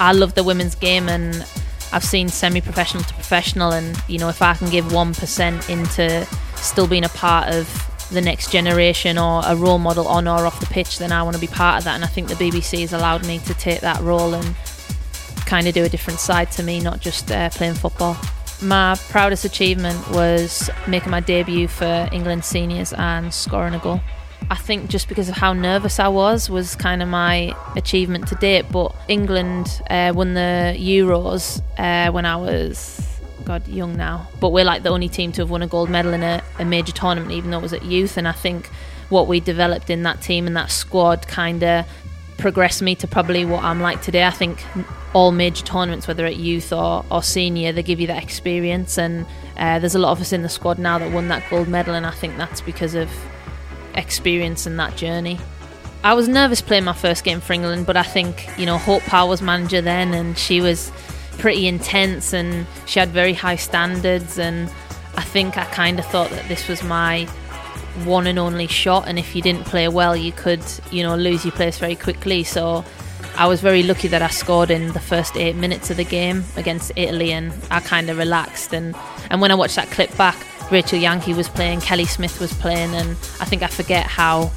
[0.00, 1.46] I love the women's game and
[1.94, 6.26] I've seen semi-professional to professional, and you know if I can give one percent into
[6.56, 7.68] still being a part of
[8.10, 11.36] the next generation or a role model on or off the pitch, then I want
[11.36, 11.94] to be part of that.
[11.94, 14.56] And I think the BBC has allowed me to take that role and
[15.46, 18.16] kind of do a different side to me, not just uh, playing football.
[18.60, 24.00] My proudest achievement was making my debut for England seniors and scoring a goal.
[24.50, 28.34] I think just because of how nervous I was was kind of my achievement to
[28.36, 28.66] date.
[28.70, 33.00] But England uh, won the Euros uh, when I was
[33.44, 36.12] God young now, but we're like the only team to have won a gold medal
[36.12, 38.16] in a, a major tournament, even though it was at youth.
[38.16, 38.68] And I think
[39.08, 41.86] what we developed in that team and that squad kind of
[42.38, 44.24] progressed me to probably what I'm like today.
[44.24, 44.64] I think
[45.12, 48.98] all major tournaments, whether at youth or, or senior, they give you that experience.
[48.98, 49.26] And
[49.56, 51.94] uh, there's a lot of us in the squad now that won that gold medal,
[51.94, 53.10] and I think that's because of
[53.94, 55.38] experience in that journey.
[56.02, 59.02] I was nervous playing my first game for England, but I think, you know, Hope
[59.04, 60.92] Powell was manager then and she was
[61.38, 64.38] pretty intense and she had very high standards.
[64.38, 64.70] And
[65.16, 67.24] I think I kind of thought that this was my
[68.04, 69.08] one and only shot.
[69.08, 72.44] And if you didn't play well, you could, you know, lose your place very quickly.
[72.44, 72.84] So
[73.36, 76.44] I was very lucky that I scored in the first eight minutes of the game
[76.56, 78.74] against Italy and I kind of relaxed.
[78.74, 78.94] And,
[79.30, 80.36] and when I watched that clip back,
[80.70, 84.50] Rachel Yankey was playing, Kelly Smith was playing, and I think I forget how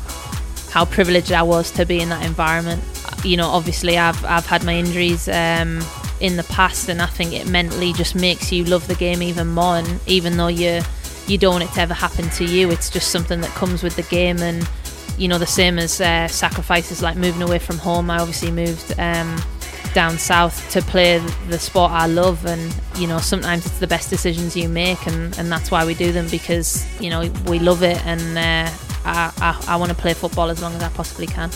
[0.72, 2.84] how privileged I was to be in that environment.
[3.24, 5.82] You know, obviously I've I've had my injuries um,
[6.20, 9.48] in the past, and I think it mentally just makes you love the game even
[9.48, 9.78] more.
[9.78, 10.82] And even though you
[11.28, 13.96] you don't want it to ever happen to you, it's just something that comes with
[13.96, 14.40] the game.
[14.40, 14.68] And
[15.18, 18.10] you know, the same as uh, sacrifices like moving away from home.
[18.10, 18.98] I obviously moved.
[19.00, 19.42] Um,
[19.98, 21.18] down south to play
[21.50, 22.62] the sport I love and
[22.98, 26.12] you know sometimes it's the best decisions you make and, and that's why we do
[26.12, 28.72] them because you know we love it and uh,
[29.06, 31.50] I, I, I want to play football as long as I possibly can.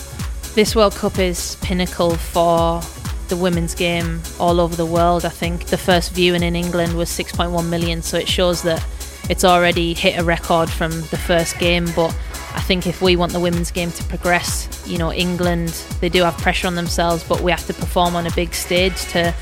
[0.56, 2.82] This World Cup is pinnacle for
[3.28, 5.24] the women's game all over the world.
[5.24, 8.84] I think the first viewing in England was 6.1 million, so it shows that
[9.30, 11.86] it's already hit a record from the first game.
[11.96, 12.18] But
[12.56, 16.24] I think if we want the women's game to progress, you know, England, they do
[16.24, 19.34] have pressure on themselves, but we have to perform on a big stage to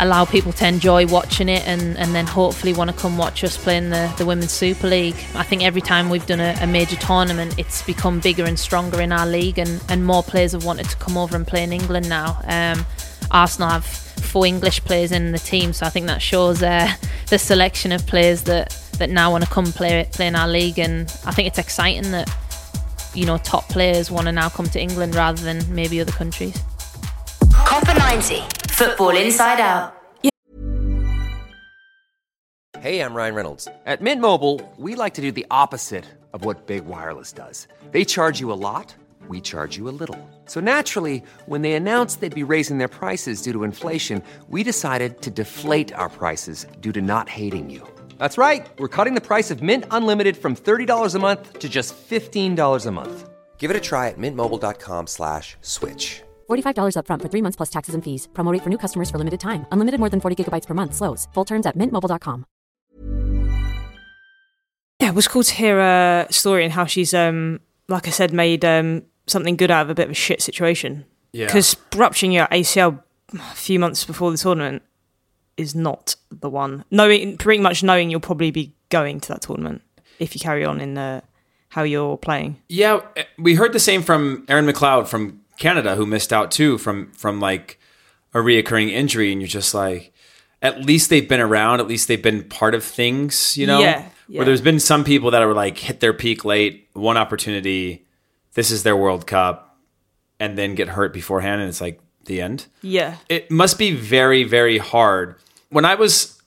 [0.00, 3.56] allow people to enjoy watching it and, and then hopefully want to come watch us
[3.56, 5.16] playing the, the Women's Super League.
[5.34, 9.00] I think every time we've done a, a, major tournament, it's become bigger and stronger
[9.00, 11.72] in our league, and, and more players have wanted to come over and play in
[11.72, 12.40] England now.
[12.44, 12.86] Um,
[13.30, 16.92] Arsenal have four English players in the team, so I think that shows uh,
[17.28, 20.78] the selection of players that, that now want to come play, play in our league,
[20.78, 22.28] and I think it's exciting that
[23.18, 26.56] you know top players want to now come to England rather than maybe other countries.
[27.52, 29.94] Copa 90, football inside out.
[32.80, 33.66] Hey, I'm Ryan Reynolds.
[33.86, 37.66] At Mint Mobile, we like to do the opposite of what Big Wireless does.
[37.90, 38.94] They charge you a lot,
[39.26, 40.30] we charge you a little.
[40.44, 45.20] So naturally, when they announced they'd be raising their prices due to inflation, we decided
[45.22, 47.84] to deflate our prices due to not hating you.
[48.18, 48.68] That's right.
[48.78, 52.90] We're cutting the price of Mint Unlimited from $30 a month to just $15 a
[52.90, 53.28] month.
[53.58, 56.22] Give it a try at mintmobile.com slash switch.
[56.48, 58.28] $45 upfront for three months plus taxes and fees.
[58.32, 59.66] Promo rate for new customers for limited time.
[59.72, 60.94] Unlimited more than 40 gigabytes per month.
[60.94, 61.26] Slows.
[61.34, 62.44] Full terms at mintmobile.com.
[65.00, 68.32] Yeah, it was cool to hear a story and how she's, um, like I said,
[68.32, 71.04] made um, something good out of a bit of a shit situation.
[71.32, 71.46] Yeah.
[71.46, 73.02] Because rupturing your ACL
[73.34, 74.82] a few months before the tournament
[75.58, 76.84] is not the one.
[76.90, 79.82] Knowing, pretty much knowing you'll probably be going to that tournament
[80.18, 81.20] if you carry on in uh,
[81.68, 82.56] how you're playing.
[82.68, 83.00] Yeah,
[83.38, 87.40] we heard the same from Erin McLeod from Canada, who missed out too from from
[87.40, 87.78] like
[88.32, 90.12] a reoccurring injury, and you're just like,
[90.62, 93.80] at least they've been around, at least they've been part of things, you know.
[93.80, 94.38] Yeah, yeah.
[94.38, 98.06] Where there's been some people that are like hit their peak late, one opportunity,
[98.54, 99.78] this is their World Cup,
[100.38, 102.66] and then get hurt beforehand, and it's like the end.
[102.82, 103.16] Yeah.
[103.28, 105.36] It must be very, very hard.
[105.70, 106.40] When I was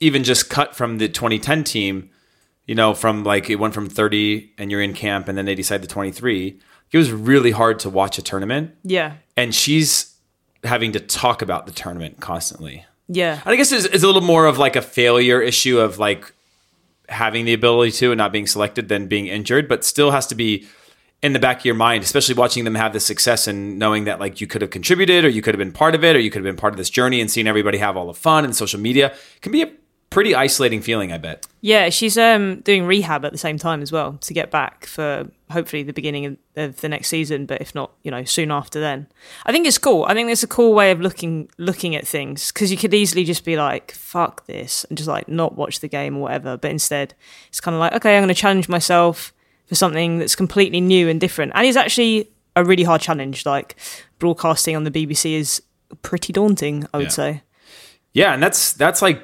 [0.00, 2.10] even just cut from the 2010 team,
[2.66, 5.54] you know, from like it went from 30 and you're in camp and then they
[5.54, 6.58] decide to 23,
[6.92, 8.74] it was really hard to watch a tournament.
[8.82, 9.14] Yeah.
[9.36, 10.14] And she's
[10.64, 12.84] having to talk about the tournament constantly.
[13.08, 13.40] Yeah.
[13.44, 16.32] And I guess it's, it's a little more of like a failure issue of like
[17.08, 20.34] having the ability to and not being selected than being injured, but still has to
[20.34, 20.66] be
[21.22, 24.20] in the back of your mind, especially watching them have this success and knowing that
[24.20, 26.30] like you could have contributed or you could have been part of it or you
[26.30, 28.54] could have been part of this journey and seeing everybody have all the fun and
[28.54, 29.70] social media can be a
[30.10, 31.46] pretty isolating feeling, I bet.
[31.60, 35.28] Yeah, she's um, doing rehab at the same time as well to get back for
[35.50, 38.80] hopefully the beginning of, of the next season, but if not, you know, soon after
[38.80, 39.08] then.
[39.44, 40.04] I think it's cool.
[40.04, 43.24] I think it's a cool way of looking looking at things because you could easily
[43.24, 46.56] just be like, "Fuck this," and just like not watch the game or whatever.
[46.56, 47.14] But instead,
[47.48, 49.32] it's kind of like, okay, I'm going to challenge myself
[49.66, 53.44] for something that's completely new and different, and it's actually a really hard challenge.
[53.46, 53.76] Like
[54.18, 55.62] broadcasting on the BBC is
[56.02, 57.10] pretty daunting, I would Yeah.
[57.10, 57.42] say.
[58.12, 59.22] Yeah, and that's that's like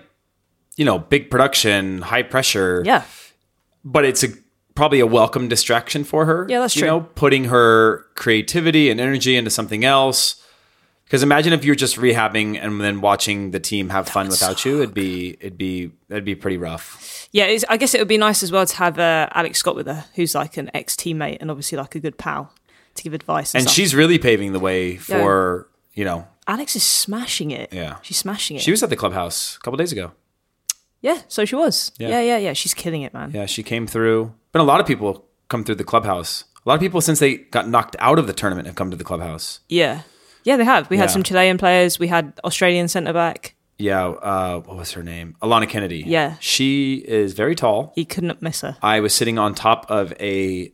[0.77, 2.83] you know, big production, high pressure.
[2.87, 3.03] Yeah.
[3.85, 4.29] but it's a
[4.75, 6.47] probably a welcome distraction for her.
[6.49, 6.89] Yeah, that's you true.
[6.89, 10.42] know, putting her creativity and energy into something else.
[11.13, 14.79] Because imagine if you're just rehabbing and then watching the team have fun without you,
[14.81, 17.29] it'd be it'd be it'd be pretty rough.
[17.33, 19.89] Yeah, I guess it would be nice as well to have uh, Alex Scott with
[19.89, 22.55] her, who's like an ex teammate and obviously like a good pal
[22.95, 23.55] to give advice.
[23.55, 26.27] And, And she's really paving the way for you know.
[26.47, 27.75] Alex is smashing it.
[27.75, 27.99] Yeah.
[28.01, 28.63] she's smashing it.
[28.63, 30.13] She was at the clubhouse a couple days ago.
[31.03, 31.93] yeah, so she was.
[31.99, 32.09] Yeah.
[32.09, 32.21] Yeah.
[32.23, 33.33] yeah, yeah, She's killing it, man.
[33.35, 34.33] Yeah, she came through.
[34.53, 36.45] Been a lot of people come through the clubhouse.
[36.65, 38.97] A lot of people since they got knocked out of the tournament have come to
[38.97, 39.61] the clubhouse.
[39.69, 40.03] Yeah,
[40.45, 40.89] yeah, they have.
[40.91, 41.03] We Yeah.
[41.03, 41.99] had some Chilean players.
[41.99, 43.55] We had Australian centre back.
[43.79, 45.35] Yeah, uh, what was her name?
[45.43, 46.05] Alanna Kennedy.
[46.07, 46.37] Yeah.
[46.39, 47.93] she is very tall.
[47.97, 48.77] You couldn't miss her.
[48.83, 50.73] I was sitting on top of a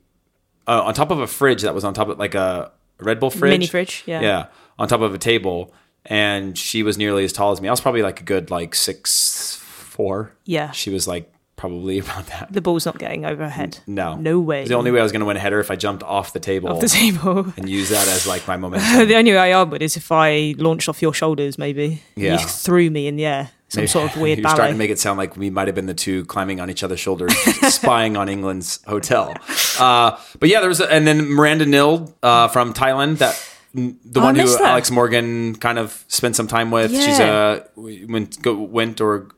[0.66, 3.30] uh, on top of a fridge that was on top of like a Red Bull
[3.30, 4.20] fridge, Mini fridge, yeah.
[4.20, 4.46] yeah,
[4.78, 5.72] on top of a table,
[6.04, 7.68] and she was nearly as tall as me.
[7.68, 10.34] I was probably like a good like six four.
[10.44, 10.70] Yeah.
[10.72, 12.48] she was like probably about that.
[12.50, 13.78] The ball's not getting overhead.
[13.86, 14.64] No, no way.
[14.64, 16.40] The only way I was going to win a header if I jumped off the
[16.40, 17.52] table, off the table.
[17.58, 19.06] and use that as like my momentum.
[19.06, 22.02] the only way I would is if I launched off your shoulders, maybe.
[22.16, 22.32] Yeah.
[22.40, 23.50] You threw me in the air.
[23.70, 24.54] Some Maybe- sort of weird You're ballet.
[24.56, 26.82] starting to make it sound like we might have been the two climbing on each
[26.82, 27.34] other's shoulders,
[27.74, 29.34] spying on England's hotel.
[29.78, 33.34] Uh, but yeah, there was, a, and then Miranda Nild uh, from Thailand, that
[33.74, 34.62] the Oh, one who that.
[34.62, 36.90] Alex Morgan kind of spent some time with.
[36.92, 37.60] She's Yeah.
[37.60, 39.28] uh, went go, went or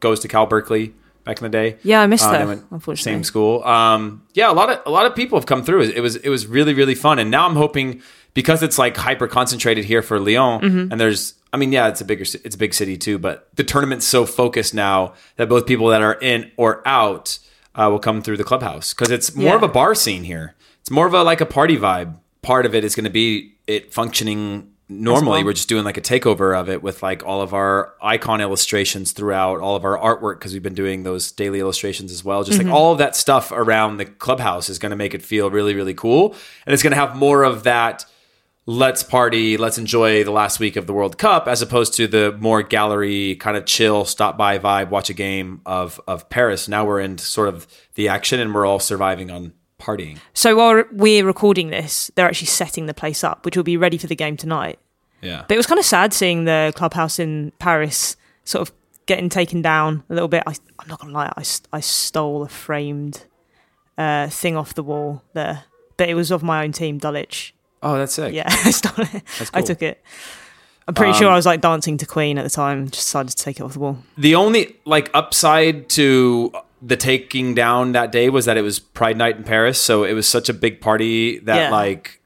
[0.00, 1.76] goes to Cal Berkeley back in the day.
[1.82, 3.12] Yeah, I missed Uh, that, unfortunately.
[3.12, 3.62] Same school.
[3.64, 5.82] Um, yeah, a lot of a lot of people have come through.
[5.82, 8.02] It was it was really really fun, and now I'm hoping
[8.34, 10.92] because it's like hyper concentrated here for Lyon, Mm-hmm.
[10.92, 13.64] and there's I mean yeah, it's a bigger it's a big city too, but the
[13.64, 17.38] tournament's so focused now that both people that are in or out
[17.74, 19.54] uh, will come through the clubhouse because it's more Yeah.
[19.56, 20.54] of a bar scene here.
[20.80, 22.14] It's more of a like a party vibe.
[22.42, 24.68] Part of it is going to be it functioning
[25.02, 25.38] normally.
[25.38, 25.44] well.
[25.46, 29.12] We're just doing like a takeover of it with like all of our icon illustrations
[29.12, 32.44] throughout, all of our artwork because we've been doing those daily illustrations as well.
[32.44, 32.74] Just like mm-hmm.
[32.74, 35.94] all of that stuff around the clubhouse is going to make it feel really, really
[35.94, 36.34] cool,
[36.66, 38.06] and it's going to have more of that.
[38.66, 42.34] Let's party, let's enjoy the last week of the World Cup, as opposed to the
[42.40, 46.66] more gallery kind of chill, stop by vibe, watch a game of of Paris.
[46.66, 49.52] Now we're in sort of the action, and we're all surviving on
[49.84, 50.18] partying.
[50.32, 53.98] So while we're recording this, they're actually setting the place up, which will be ready
[53.98, 54.78] for the game tonight.
[55.24, 58.74] Yeah, But it was kind of sad seeing the clubhouse in Paris sort of
[59.06, 60.42] getting taken down a little bit.
[60.46, 63.24] I, I'm not gonna lie, I, I stole a framed
[63.98, 65.64] uh, thing off the wall there,
[65.96, 67.54] but it was of my own team, Dulwich.
[67.82, 68.32] Oh, that's sick.
[68.34, 69.22] Yeah, I stole it.
[69.52, 69.62] I cool.
[69.66, 70.02] took it.
[70.86, 72.86] I'm pretty Um, sure I was like dancing to Queen at the time.
[72.90, 73.98] Just decided to take it off the wall.
[74.18, 76.52] The only like upside to
[76.82, 80.12] the taking down that day was that it was Pride Night in Paris, so it
[80.12, 81.70] was such a big party that Yeah.
[81.70, 82.20] like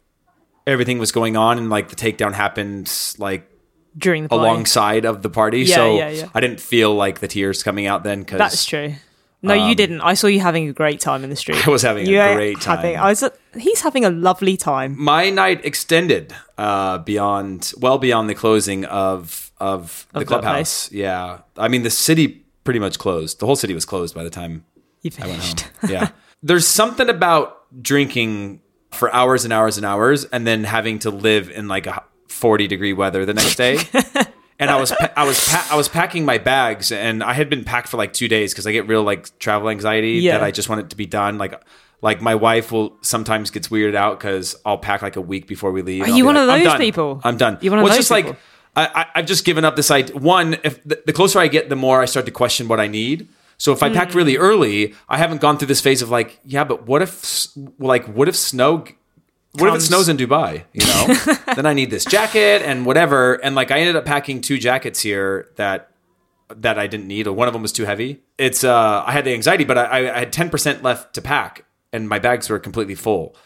[0.69, 3.49] everything was going on, and like the takedown happened like
[3.97, 4.43] During the party.
[4.45, 5.61] alongside of the party.
[5.63, 6.29] Yeah, so yeah, yeah.
[6.35, 8.95] I didn't feel like the tears coming out then because That's true.
[9.41, 10.01] No, you didn't.
[10.01, 11.59] I saw you having a great time in the street.
[11.59, 13.05] Um, I was having a You were great having- time.
[13.05, 13.23] I was.
[13.57, 14.97] He's having a lovely time.
[14.99, 20.91] my night extended uh, beyond well beyond the closing of of the Of that clubhouse.
[20.93, 23.39] Yeah, I mean the city pretty much closed.
[23.39, 24.65] The whole city was closed by the time
[25.03, 25.61] You I went finished.
[25.81, 25.91] home.
[25.91, 26.09] yeah,
[26.43, 28.61] there's something about drinking
[28.91, 32.67] for hours and hours and hours, and then having to live in like a 40
[32.67, 33.79] degree weather the next day.
[34.59, 37.49] and I was pa- I was pa- I was packing my bags, and I had
[37.51, 40.39] been packed for like two days because I get real like travel anxiety Yeah.
[40.39, 41.39] that I just want it to be done.
[41.39, 41.61] Like
[42.01, 45.73] like my wife will sometimes gets weirded out because I'll pack like a week before
[45.73, 46.03] we leave.
[46.03, 47.21] Are you one of like, "I'm those people?
[47.25, 47.59] I'm done.
[47.61, 48.33] You're one of well, those it's just people?
[48.33, 48.41] like
[48.95, 50.17] I, I, I've just given up this idea.
[50.17, 52.87] One, if the, the closer I get, the more I start to question what I
[52.87, 53.29] need.
[53.59, 54.19] So if I pack Hmm.
[54.19, 57.49] really early, I haven't gone through this phase of like, yeah, but what if,
[57.79, 58.85] like, what if snow,
[59.53, 60.65] what if it snows in Dubai?
[60.73, 63.35] You know, then I need this jacket and whatever.
[63.35, 65.91] And like, I ended up packing two jackets here that
[66.57, 68.23] that I didn't need, or one of them was too heavy.
[68.39, 71.21] It's uh, I had the anxiety, but I, I I had ten percent left to
[71.21, 73.37] pack, and my bags were completely full.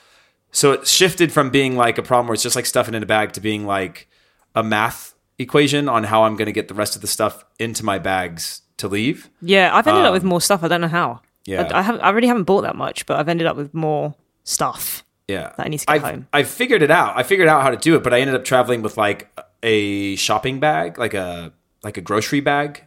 [0.52, 3.06] So it shifted from being like a problem where it's just like stuffing in a
[3.06, 4.08] bag to being like
[4.54, 7.84] a math equation on how I'm going to get the rest of the stuff into
[7.84, 9.28] my bags to leave.
[9.41, 10.62] Yeah, I've ended up with more stuff.
[10.62, 11.11] I don't know how.
[11.12, 11.62] Um, yeah.
[11.72, 12.01] I, I haven't.
[12.03, 14.14] I really haven't bought that much, but I've ended up with more
[14.45, 15.05] stuff.
[15.28, 16.26] Yeah, That I need to get I've, home.
[16.33, 17.16] I figured it out.
[17.16, 19.28] I figured out how to do it, but I ended up traveling with like
[19.62, 21.53] a shopping bag, like a
[21.83, 22.85] like a grocery bag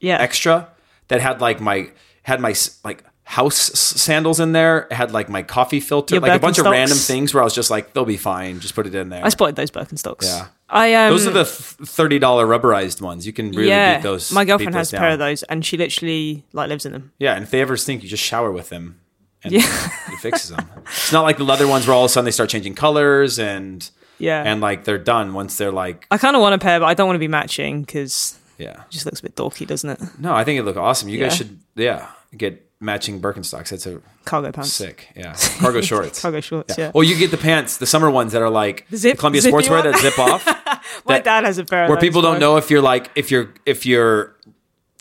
[0.00, 0.68] Yeah, extra
[1.08, 1.90] that had like my
[2.22, 2.54] had my
[2.84, 4.86] like house sandals in there.
[4.90, 7.44] It had like my coffee filter, Your like a bunch of random things where I
[7.44, 8.60] was just like, they'll be fine.
[8.60, 9.24] Just put it in there.
[9.24, 10.24] I spotted those Birkenstocks.
[10.24, 10.46] Yeah.
[10.70, 11.10] I um.
[11.12, 13.26] those are the thirty dollar rubberized ones.
[13.26, 14.30] You can really yeah, beat those.
[14.32, 17.12] my girlfriend those has a pair of those, and she literally like lives in them.
[17.18, 19.00] Yeah, and if they ever stink, you just shower with them,
[19.42, 19.60] and Yeah.
[20.12, 20.68] it fixes them.
[20.84, 23.38] It's not like the leather ones where all of a sudden they start changing colors
[23.38, 23.88] and
[24.18, 26.86] Yeah, and like they're done once they're like I kind of want a pair, but
[26.86, 28.82] I don't want to be matching because yeah.
[28.82, 30.00] it just looks a bit dorky, doesn't it?
[30.18, 31.08] No, I think it look awesome.
[31.08, 33.70] You guys should yeah get matching Birkenstocks.
[33.70, 36.20] That's a Cargo pants, sick yeah cargo shorts.
[36.22, 36.76] cargo shorts.
[36.78, 36.92] Yeah.
[36.94, 39.82] Well, you get the pants, the summer ones that are like zip- the Columbia Sportswear
[39.82, 40.44] that zip off.
[41.06, 43.52] My that- dad has a pair where people don't know if you're like if you're
[43.66, 44.36] if you're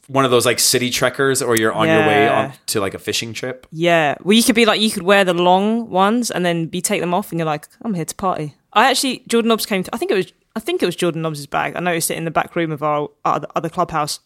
[0.07, 2.99] one of those like city trekkers or you're on your way on to like a
[2.99, 3.67] fishing trip.
[3.73, 4.15] Yeah.
[4.23, 7.01] Well, you could be like, you could wear the long ones and then be take
[7.01, 8.55] them off, and you're like, I'm here to party.
[8.71, 9.83] I actually, Jordan Nobbs came.
[9.83, 11.75] To, I think it was, I think it was Jordan Nobbs' bag.
[11.75, 14.21] I noticed it in the back room of our other, other clubhouse.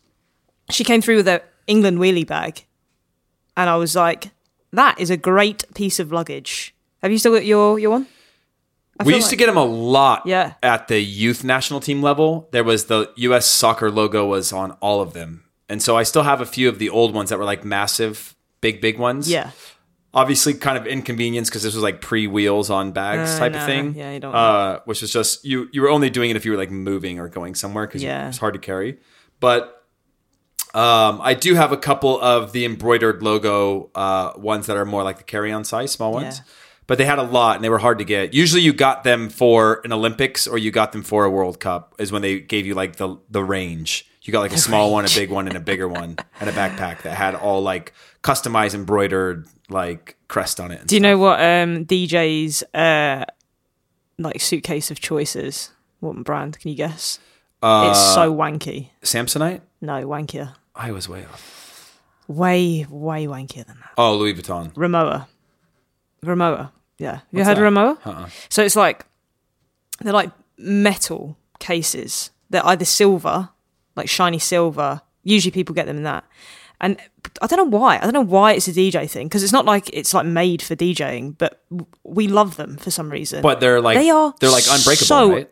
[0.70, 2.66] She came through with a England wheelie bag,
[3.58, 4.32] and I was like,
[4.74, 6.74] that is a great piece of luggage.
[7.02, 8.08] Have you still got your your one?
[9.00, 10.54] I We used to get them a lot Yeah.
[10.62, 12.48] at the youth national team level.
[12.52, 15.44] There was the US soccer logo was on all of them.
[15.70, 18.36] And so I still have a few of the old ones that were like massive,
[18.60, 19.30] big, big ones.
[19.30, 19.52] Yeah.
[20.14, 23.60] Obviously, kind of inconvenience because this was like pre wheels on bags Uh, type no.
[23.60, 23.96] of thing.
[23.96, 25.70] Yeah, you don't Uh, which was just you.
[25.72, 28.28] You were only doing it if you were like moving or going somewhere because Yeah.
[28.28, 28.98] it's hard to carry.
[29.40, 29.81] But
[30.74, 35.04] um, I do have a couple of the embroidered logo uh, ones that are more
[35.04, 36.38] like the carry on size, small ones.
[36.38, 36.54] Yeah.
[36.88, 38.34] But they had a lot and they were hard to get.
[38.34, 41.96] Usually, you got them for an Olympics or you got them for a World Cup.
[42.00, 44.08] Is when they gave you like the the range.
[44.24, 46.54] You got like a small one, a big one, and a bigger one, and a
[46.54, 47.94] backpack that had all like
[48.24, 50.86] customized embroidered like crest on it.
[50.86, 51.12] Do you stuff.
[51.12, 53.26] know what um, DJ's uh,
[54.20, 55.72] like suitcase of choices?
[56.02, 56.60] What brand?
[56.60, 57.20] Can you guess?
[57.62, 58.90] Uh, it's so wanky.
[59.04, 59.62] Samsonite?
[59.82, 60.56] No, wankier.
[60.76, 62.00] I was way off.
[62.28, 63.92] Way, way wankier than that.
[63.98, 64.74] Oh, Louis Vuitton.
[64.74, 65.28] Rimowa.
[66.24, 66.72] Rimowa.
[66.98, 67.12] Yeah.
[67.16, 67.66] Have you What's heard that?
[67.66, 68.06] of Rimowa?
[68.06, 68.30] Uh-uh.
[68.50, 69.06] So it's like
[70.02, 72.32] they're like metal cases.
[72.50, 73.50] They're either silver,
[73.96, 75.02] like shiny silver.
[75.24, 76.24] Usually people get them in that.
[76.80, 77.00] And
[77.42, 77.98] I don't know why.
[77.98, 80.62] I don't know why it's a DJ thing because it's not like it's like made
[80.62, 81.62] for DJing, but
[82.04, 83.42] we love them for some reason.
[83.42, 85.50] But they're like They are they're like unbreakable, so- right?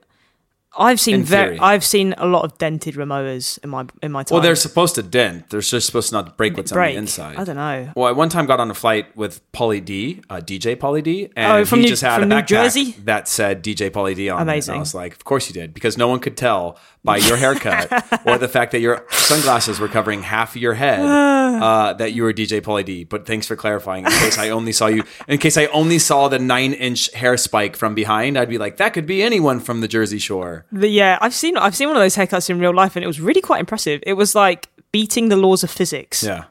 [0.80, 1.60] I've seen very.
[1.60, 4.36] I've seen a lot of dented Rimowas in my in my time.
[4.36, 5.50] Well, they're supposed to dent.
[5.50, 6.90] They're just supposed to not break what's break.
[6.90, 7.38] on the inside.
[7.38, 7.92] I don't know.
[7.96, 11.30] Well, I one time got on a flight with Pauly D, uh, DJ Pauly D,
[11.36, 12.92] and Oh, from he New- just had a New Jersey?
[13.04, 14.42] that said DJ Pauly D on it.
[14.42, 14.76] And Amazing.
[14.76, 17.92] I was like, of course you did, because no one could tell by your haircut
[18.26, 22.24] or the fact that your sunglasses were covering half of your head uh, that you
[22.24, 23.04] were DJ Pauly D.
[23.04, 24.06] But thanks for clarifying.
[24.06, 27.38] In case I only saw you, in case I only saw the nine inch hair
[27.38, 30.66] spike from behind, I'd be like, that could be anyone from the Jersey Shore.
[30.72, 33.07] But yeah, I've seen I've seen one of those haircuts in real life, and it
[33.07, 34.03] was really quite impressive.
[34.05, 36.24] It was like beating the laws of physics.
[36.24, 36.45] Yeah.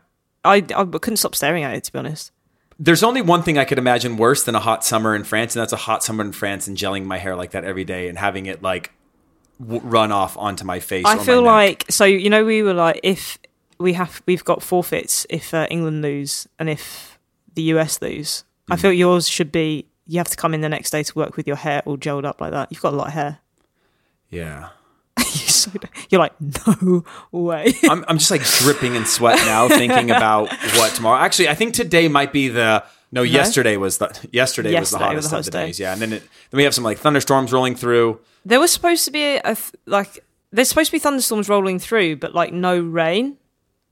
[0.44, 2.32] I, I couldn't stop staring at it to be honest.
[2.78, 5.60] There's only one thing I could imagine worse than a hot summer in France, and
[5.60, 8.16] that's a hot summer in France and gelling my hair like that every day and
[8.18, 8.92] having it like
[9.60, 11.04] w- run off onto my face.
[11.06, 13.38] I feel like so you know we were like if
[13.78, 17.18] we have we've got forfeits if uh, England lose and if
[17.54, 18.44] the US lose.
[18.70, 18.80] I Mm.
[18.80, 21.46] feel yours should be you have to come in the next day to work with
[21.46, 22.68] your hair all gelled up like that.
[22.70, 23.38] You've got a lot of hair.
[24.31, 24.70] Yeah.
[25.18, 25.70] You're, so,
[26.11, 27.74] you're like no way.
[27.91, 31.18] I'm, I'm just like dripping in sweat now thinking about what tomorrow.
[31.20, 33.22] Actually, I think today might be the no.
[33.22, 35.66] Yesterday was the yesterday, was the Yesterday was hottest the of the day.
[35.66, 35.81] days.
[35.81, 38.20] Yeah, and then it, then we have some like thunderstorms rolling through.
[38.45, 39.57] there was supposed to be a, a
[39.87, 43.38] like there's supposed to be thunderstorms rolling through, but like no rain.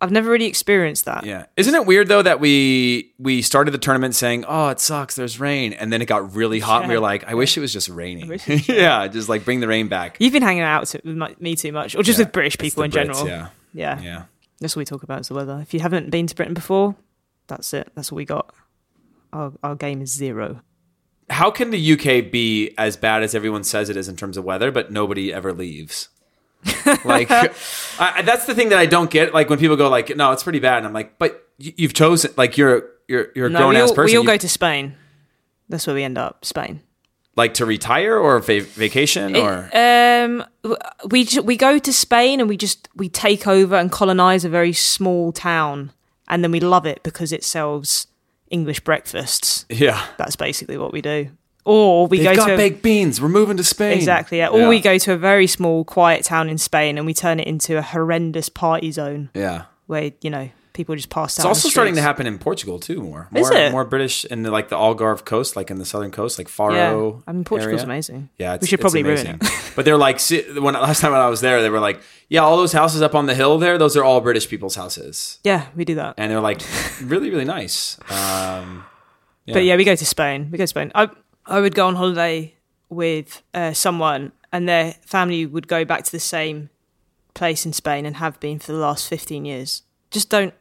[0.01, 1.25] I've never really experienced that.
[1.25, 5.15] Yeah, isn't it weird though that we we started the tournament saying, "Oh, it sucks,
[5.17, 7.61] there's rain," and then it got really hot, and we were like, "I wish it
[7.61, 10.17] was just raining." was yeah, just like bring the rain back.
[10.21, 12.91] You've been hanging out with me too much, or just Yeah, with British people in
[12.91, 13.27] Brits, general.
[13.27, 14.23] Yeah, yeah, yeah.
[14.61, 15.61] That's what we talk about is the weather.
[15.63, 16.95] If you haven't been to Britain before,
[17.47, 17.91] that's it.
[17.95, 18.55] That's what we got.
[19.33, 20.63] Our, our game is zero.
[21.29, 24.45] How can the UK be as bad as everyone says it is in terms of
[24.45, 26.09] weather, but nobody ever leaves?
[27.05, 27.31] Like
[27.99, 29.33] I, that's the thing that I don't get.
[29.35, 32.33] Like when people go like, "No, it's pretty bad," and I'm like, "But you've chosen
[32.37, 34.05] like you're you're you're a No, grown ass person.
[34.13, 34.95] we all You- go to Spain.
[35.69, 36.45] That's where we end up.
[36.45, 36.81] Spain.
[37.37, 40.43] like to retire or va- vacation or Um,
[41.11, 44.49] we ju- we go to Spain and we just we take over and colonize a
[44.49, 45.93] very small town,
[46.29, 48.07] and then we love it because it sells
[48.51, 49.67] English breakfasts.
[49.69, 50.01] yeah.
[50.17, 51.29] That's basically what we do.
[51.67, 53.21] Or we They've go got to a- baked beans.
[53.21, 53.93] We're moving to Spain.
[53.99, 54.49] exactly yeah.
[54.49, 57.47] Or we go to a very small, quiet town in Spain and we turn it
[57.49, 59.65] into a horrendous party zone Yeah.
[59.87, 61.41] where you know people just pass out.
[61.41, 63.01] It's also starting to happen in Portugal too.
[63.03, 63.73] More, Is more, it?
[63.73, 66.75] more British in the, like the Algarve coast, like in the southern coast, like Faro.
[66.75, 67.85] Yeah, I mean Portugal's area.
[67.93, 68.29] amazing.
[68.39, 69.39] Yeah, it's, we should it's probably ruin amazing.
[69.43, 69.73] it.
[69.75, 72.41] but they're like si- when last time when I was there, they were like, yeah,
[72.43, 75.67] all those houses up on the hill there, those are all British people's houses, yeah,
[75.75, 76.15] we do that.
[76.19, 76.61] and they're like
[77.03, 77.99] really, really nice.
[78.11, 78.85] Um,
[79.47, 80.49] But yeah, we go to Spain.
[80.53, 80.93] We go to Spain.
[80.95, 81.09] I
[81.47, 82.55] I would go on holiday
[82.89, 86.71] with uh, someone, and their family would go back to the same
[87.35, 89.83] place in Spain and have been for the last fifteen years.
[90.11, 90.55] Just don't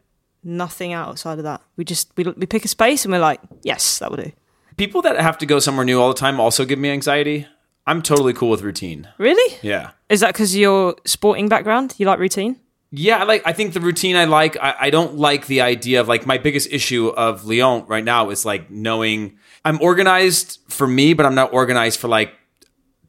[0.44, 1.62] nothing outside of that.
[1.78, 4.32] We just we we pick a space and we're like, yes, that will do.
[4.78, 7.48] people that have to go somewhere new all the time also give me anxiety.
[7.88, 9.08] I'm totally cool with routine.
[9.18, 9.58] Really?
[9.62, 9.92] Yeah.
[10.10, 11.94] Is that because your sporting background?
[11.98, 12.60] You like routine?
[12.98, 13.43] Yeah, I like.
[13.46, 14.56] I think the routine I like.
[14.58, 18.30] I, I don't like the idea of like my biggest issue of Lyon right now
[18.30, 22.34] is like knowing I'm organized for me, but I'm not organized for like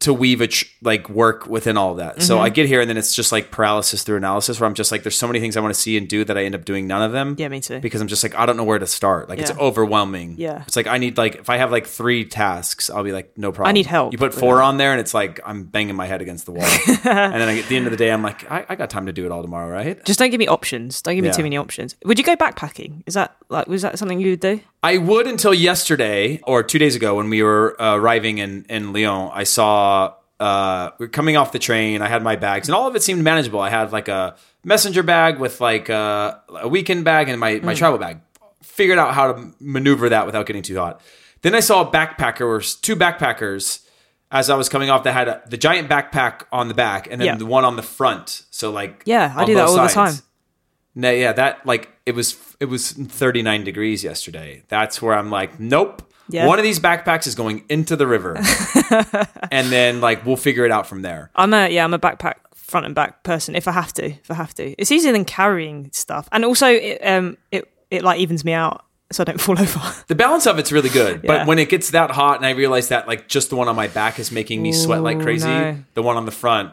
[0.00, 2.22] to weave a tr- like work within all of that.
[2.22, 2.44] So Mm-hmm.
[2.44, 5.02] I get here and then it's just like paralysis through analysis, where I'm just like,
[5.02, 6.86] there's so many things I want to see and do that I end up doing
[6.86, 7.34] none of them.
[7.38, 7.80] Yeah, me too.
[7.80, 9.28] Because I'm just like, I don't know where to start.
[9.28, 10.34] Like it's overwhelming.
[10.38, 10.62] Yeah.
[10.66, 13.52] it's like I need like if I have like three tasks, I'll be like, no
[13.52, 13.68] problem.
[13.70, 16.20] I need help You put four on there, and it's like I'm banging my head
[16.22, 16.64] against the wall.
[16.88, 19.06] and then I, at the end of the day, I'm like, I, I got time
[19.06, 20.02] to do it all tomorrow, right?
[20.04, 21.00] Just don't give me options.
[21.02, 21.34] Don't give me Yeah.
[21.34, 21.96] too many options.
[22.04, 23.02] Would you go backpacking?
[23.06, 24.60] Is that like was that something you would do?
[24.86, 28.92] I would until yesterday or two days ago when we were uh, arriving in, in
[28.92, 29.32] Lyon.
[29.34, 32.02] I saw uh, we are coming off the train.
[32.02, 33.58] I had my bags, and all of it seemed manageable.
[33.58, 37.74] I had like a messenger bag with like a, a weekend bag and my, my
[37.74, 38.20] travel bag.
[38.62, 41.00] Figured out how to maneuver that without getting too hot.
[41.42, 43.84] Then I saw a backpacker or two backpackers
[44.30, 47.20] as I was coming off that had a, the giant backpack on the back and
[47.20, 47.36] then Yeah.
[47.36, 48.44] the one on the front.
[48.52, 50.14] So like Yeah, I do that all the time.
[50.94, 54.62] No, yeah, that like it was it was 39 degrees yesterday.
[54.68, 56.02] That's where I'm like, nope.
[56.28, 56.46] Yeah.
[56.46, 58.36] One of these backpacks is going into the river.
[59.52, 61.30] and then like we'll figure it out from there.
[61.34, 64.06] I'm a yeah, I'm a backpack front and back person if I have to.
[64.06, 68.02] If I have to, it's easier than carrying stuff, and also it um it it
[68.02, 69.80] like evens me out so I don't fall over.
[70.08, 71.38] The balance of it's really good, Yeah.
[71.38, 73.76] but when it gets that hot and I realize that like just the one on
[73.76, 75.78] my back is making me sweat like crazy, no.
[75.94, 76.72] the one on the front,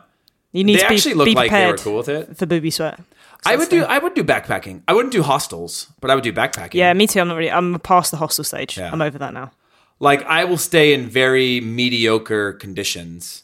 [0.52, 2.38] You need they to be, actually look be like they were cool with it.
[2.38, 3.00] for booby sweat.
[3.46, 4.84] I would do I would do backpacking.
[4.88, 6.74] I wouldn't do hostels, but I would do backpacking.
[6.76, 7.20] Yeah, me too.
[7.20, 7.52] I'm not really.
[7.52, 8.78] I'm past the hostel stage.
[8.78, 8.90] Yeah.
[8.92, 9.52] I'm over that now.
[10.00, 13.44] like I will stay in very mediocre conditions.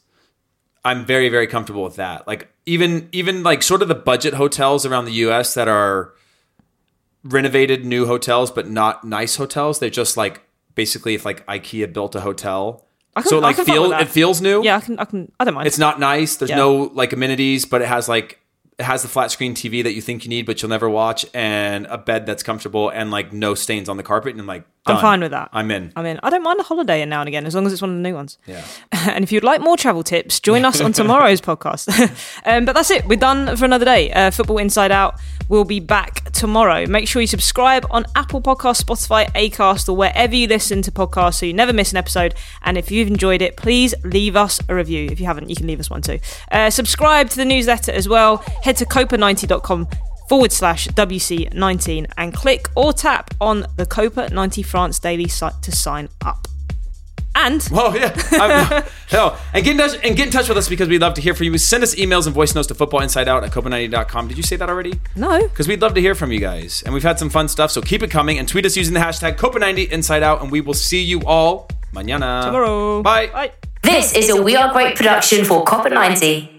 [0.85, 2.27] I'm very very comfortable with that.
[2.27, 6.13] Like even even like sort of the budget hotels around the US that are
[7.23, 9.79] renovated new hotels but not nice hotels.
[9.79, 10.41] They're just like
[10.75, 12.85] basically if like IKEA built a hotel.
[13.15, 14.63] Can- so it, like feel it feels new.
[14.63, 14.97] Yeah, I can.
[14.99, 15.29] I can.
[15.39, 15.67] I don't mind.
[15.67, 16.37] It's not nice.
[16.37, 16.55] There's Yeah.
[16.57, 18.39] no like amenities, but it has like
[18.79, 21.25] it has the flat screen TV that you think you need, but you'll never watch,
[21.33, 24.31] and a bed that's comfortable, and like no stains on the carpet.
[24.31, 25.49] And I'm like, I'm fine with that.
[25.51, 25.91] I'm in.
[25.95, 27.81] I mean, I don't mind a holiday in now and again as long as it's
[27.81, 28.37] one of the new ones.
[28.47, 28.65] Yeah.
[28.91, 31.89] and if you'd like more travel tips, join us on tomorrow's podcast.
[32.45, 33.05] um, but that's it.
[33.05, 34.11] We're done for another day.
[34.11, 35.19] Uh, Football Inside Out
[35.49, 36.85] We'll be back tomorrow.
[36.85, 41.39] Make sure you subscribe on Apple Podcasts, Spotify, Acast, or wherever you listen to podcasts
[41.39, 42.35] so you never miss an episode.
[42.61, 45.09] And if you've enjoyed it, please leave us a review.
[45.11, 46.19] If you haven't, you can leave us one too.
[46.51, 49.87] Uh, subscribe to the newsletter as well head to copa90.com
[50.27, 55.71] forward slash WC19 and click or tap on the Copa 90 France daily site to
[55.71, 56.47] sign up.
[57.33, 60.87] And well, yeah, hell, and get in touch and get in touch with us because
[60.87, 61.57] we'd love to hear from you.
[61.57, 64.27] Send us emails and voice notes to footballinsideout at copa90.com.
[64.27, 64.99] Did you say that already?
[65.15, 67.71] No, because we'd love to hear from you guys, and we've had some fun stuff.
[67.71, 70.59] So keep it coming and tweet us using the hashtag Copa90 Inside Out, and we
[70.59, 73.01] will see you all mañana tomorrow.
[73.01, 73.27] Bye.
[73.27, 73.51] Bye.
[73.83, 76.58] This is a We Are Great production for Copa90.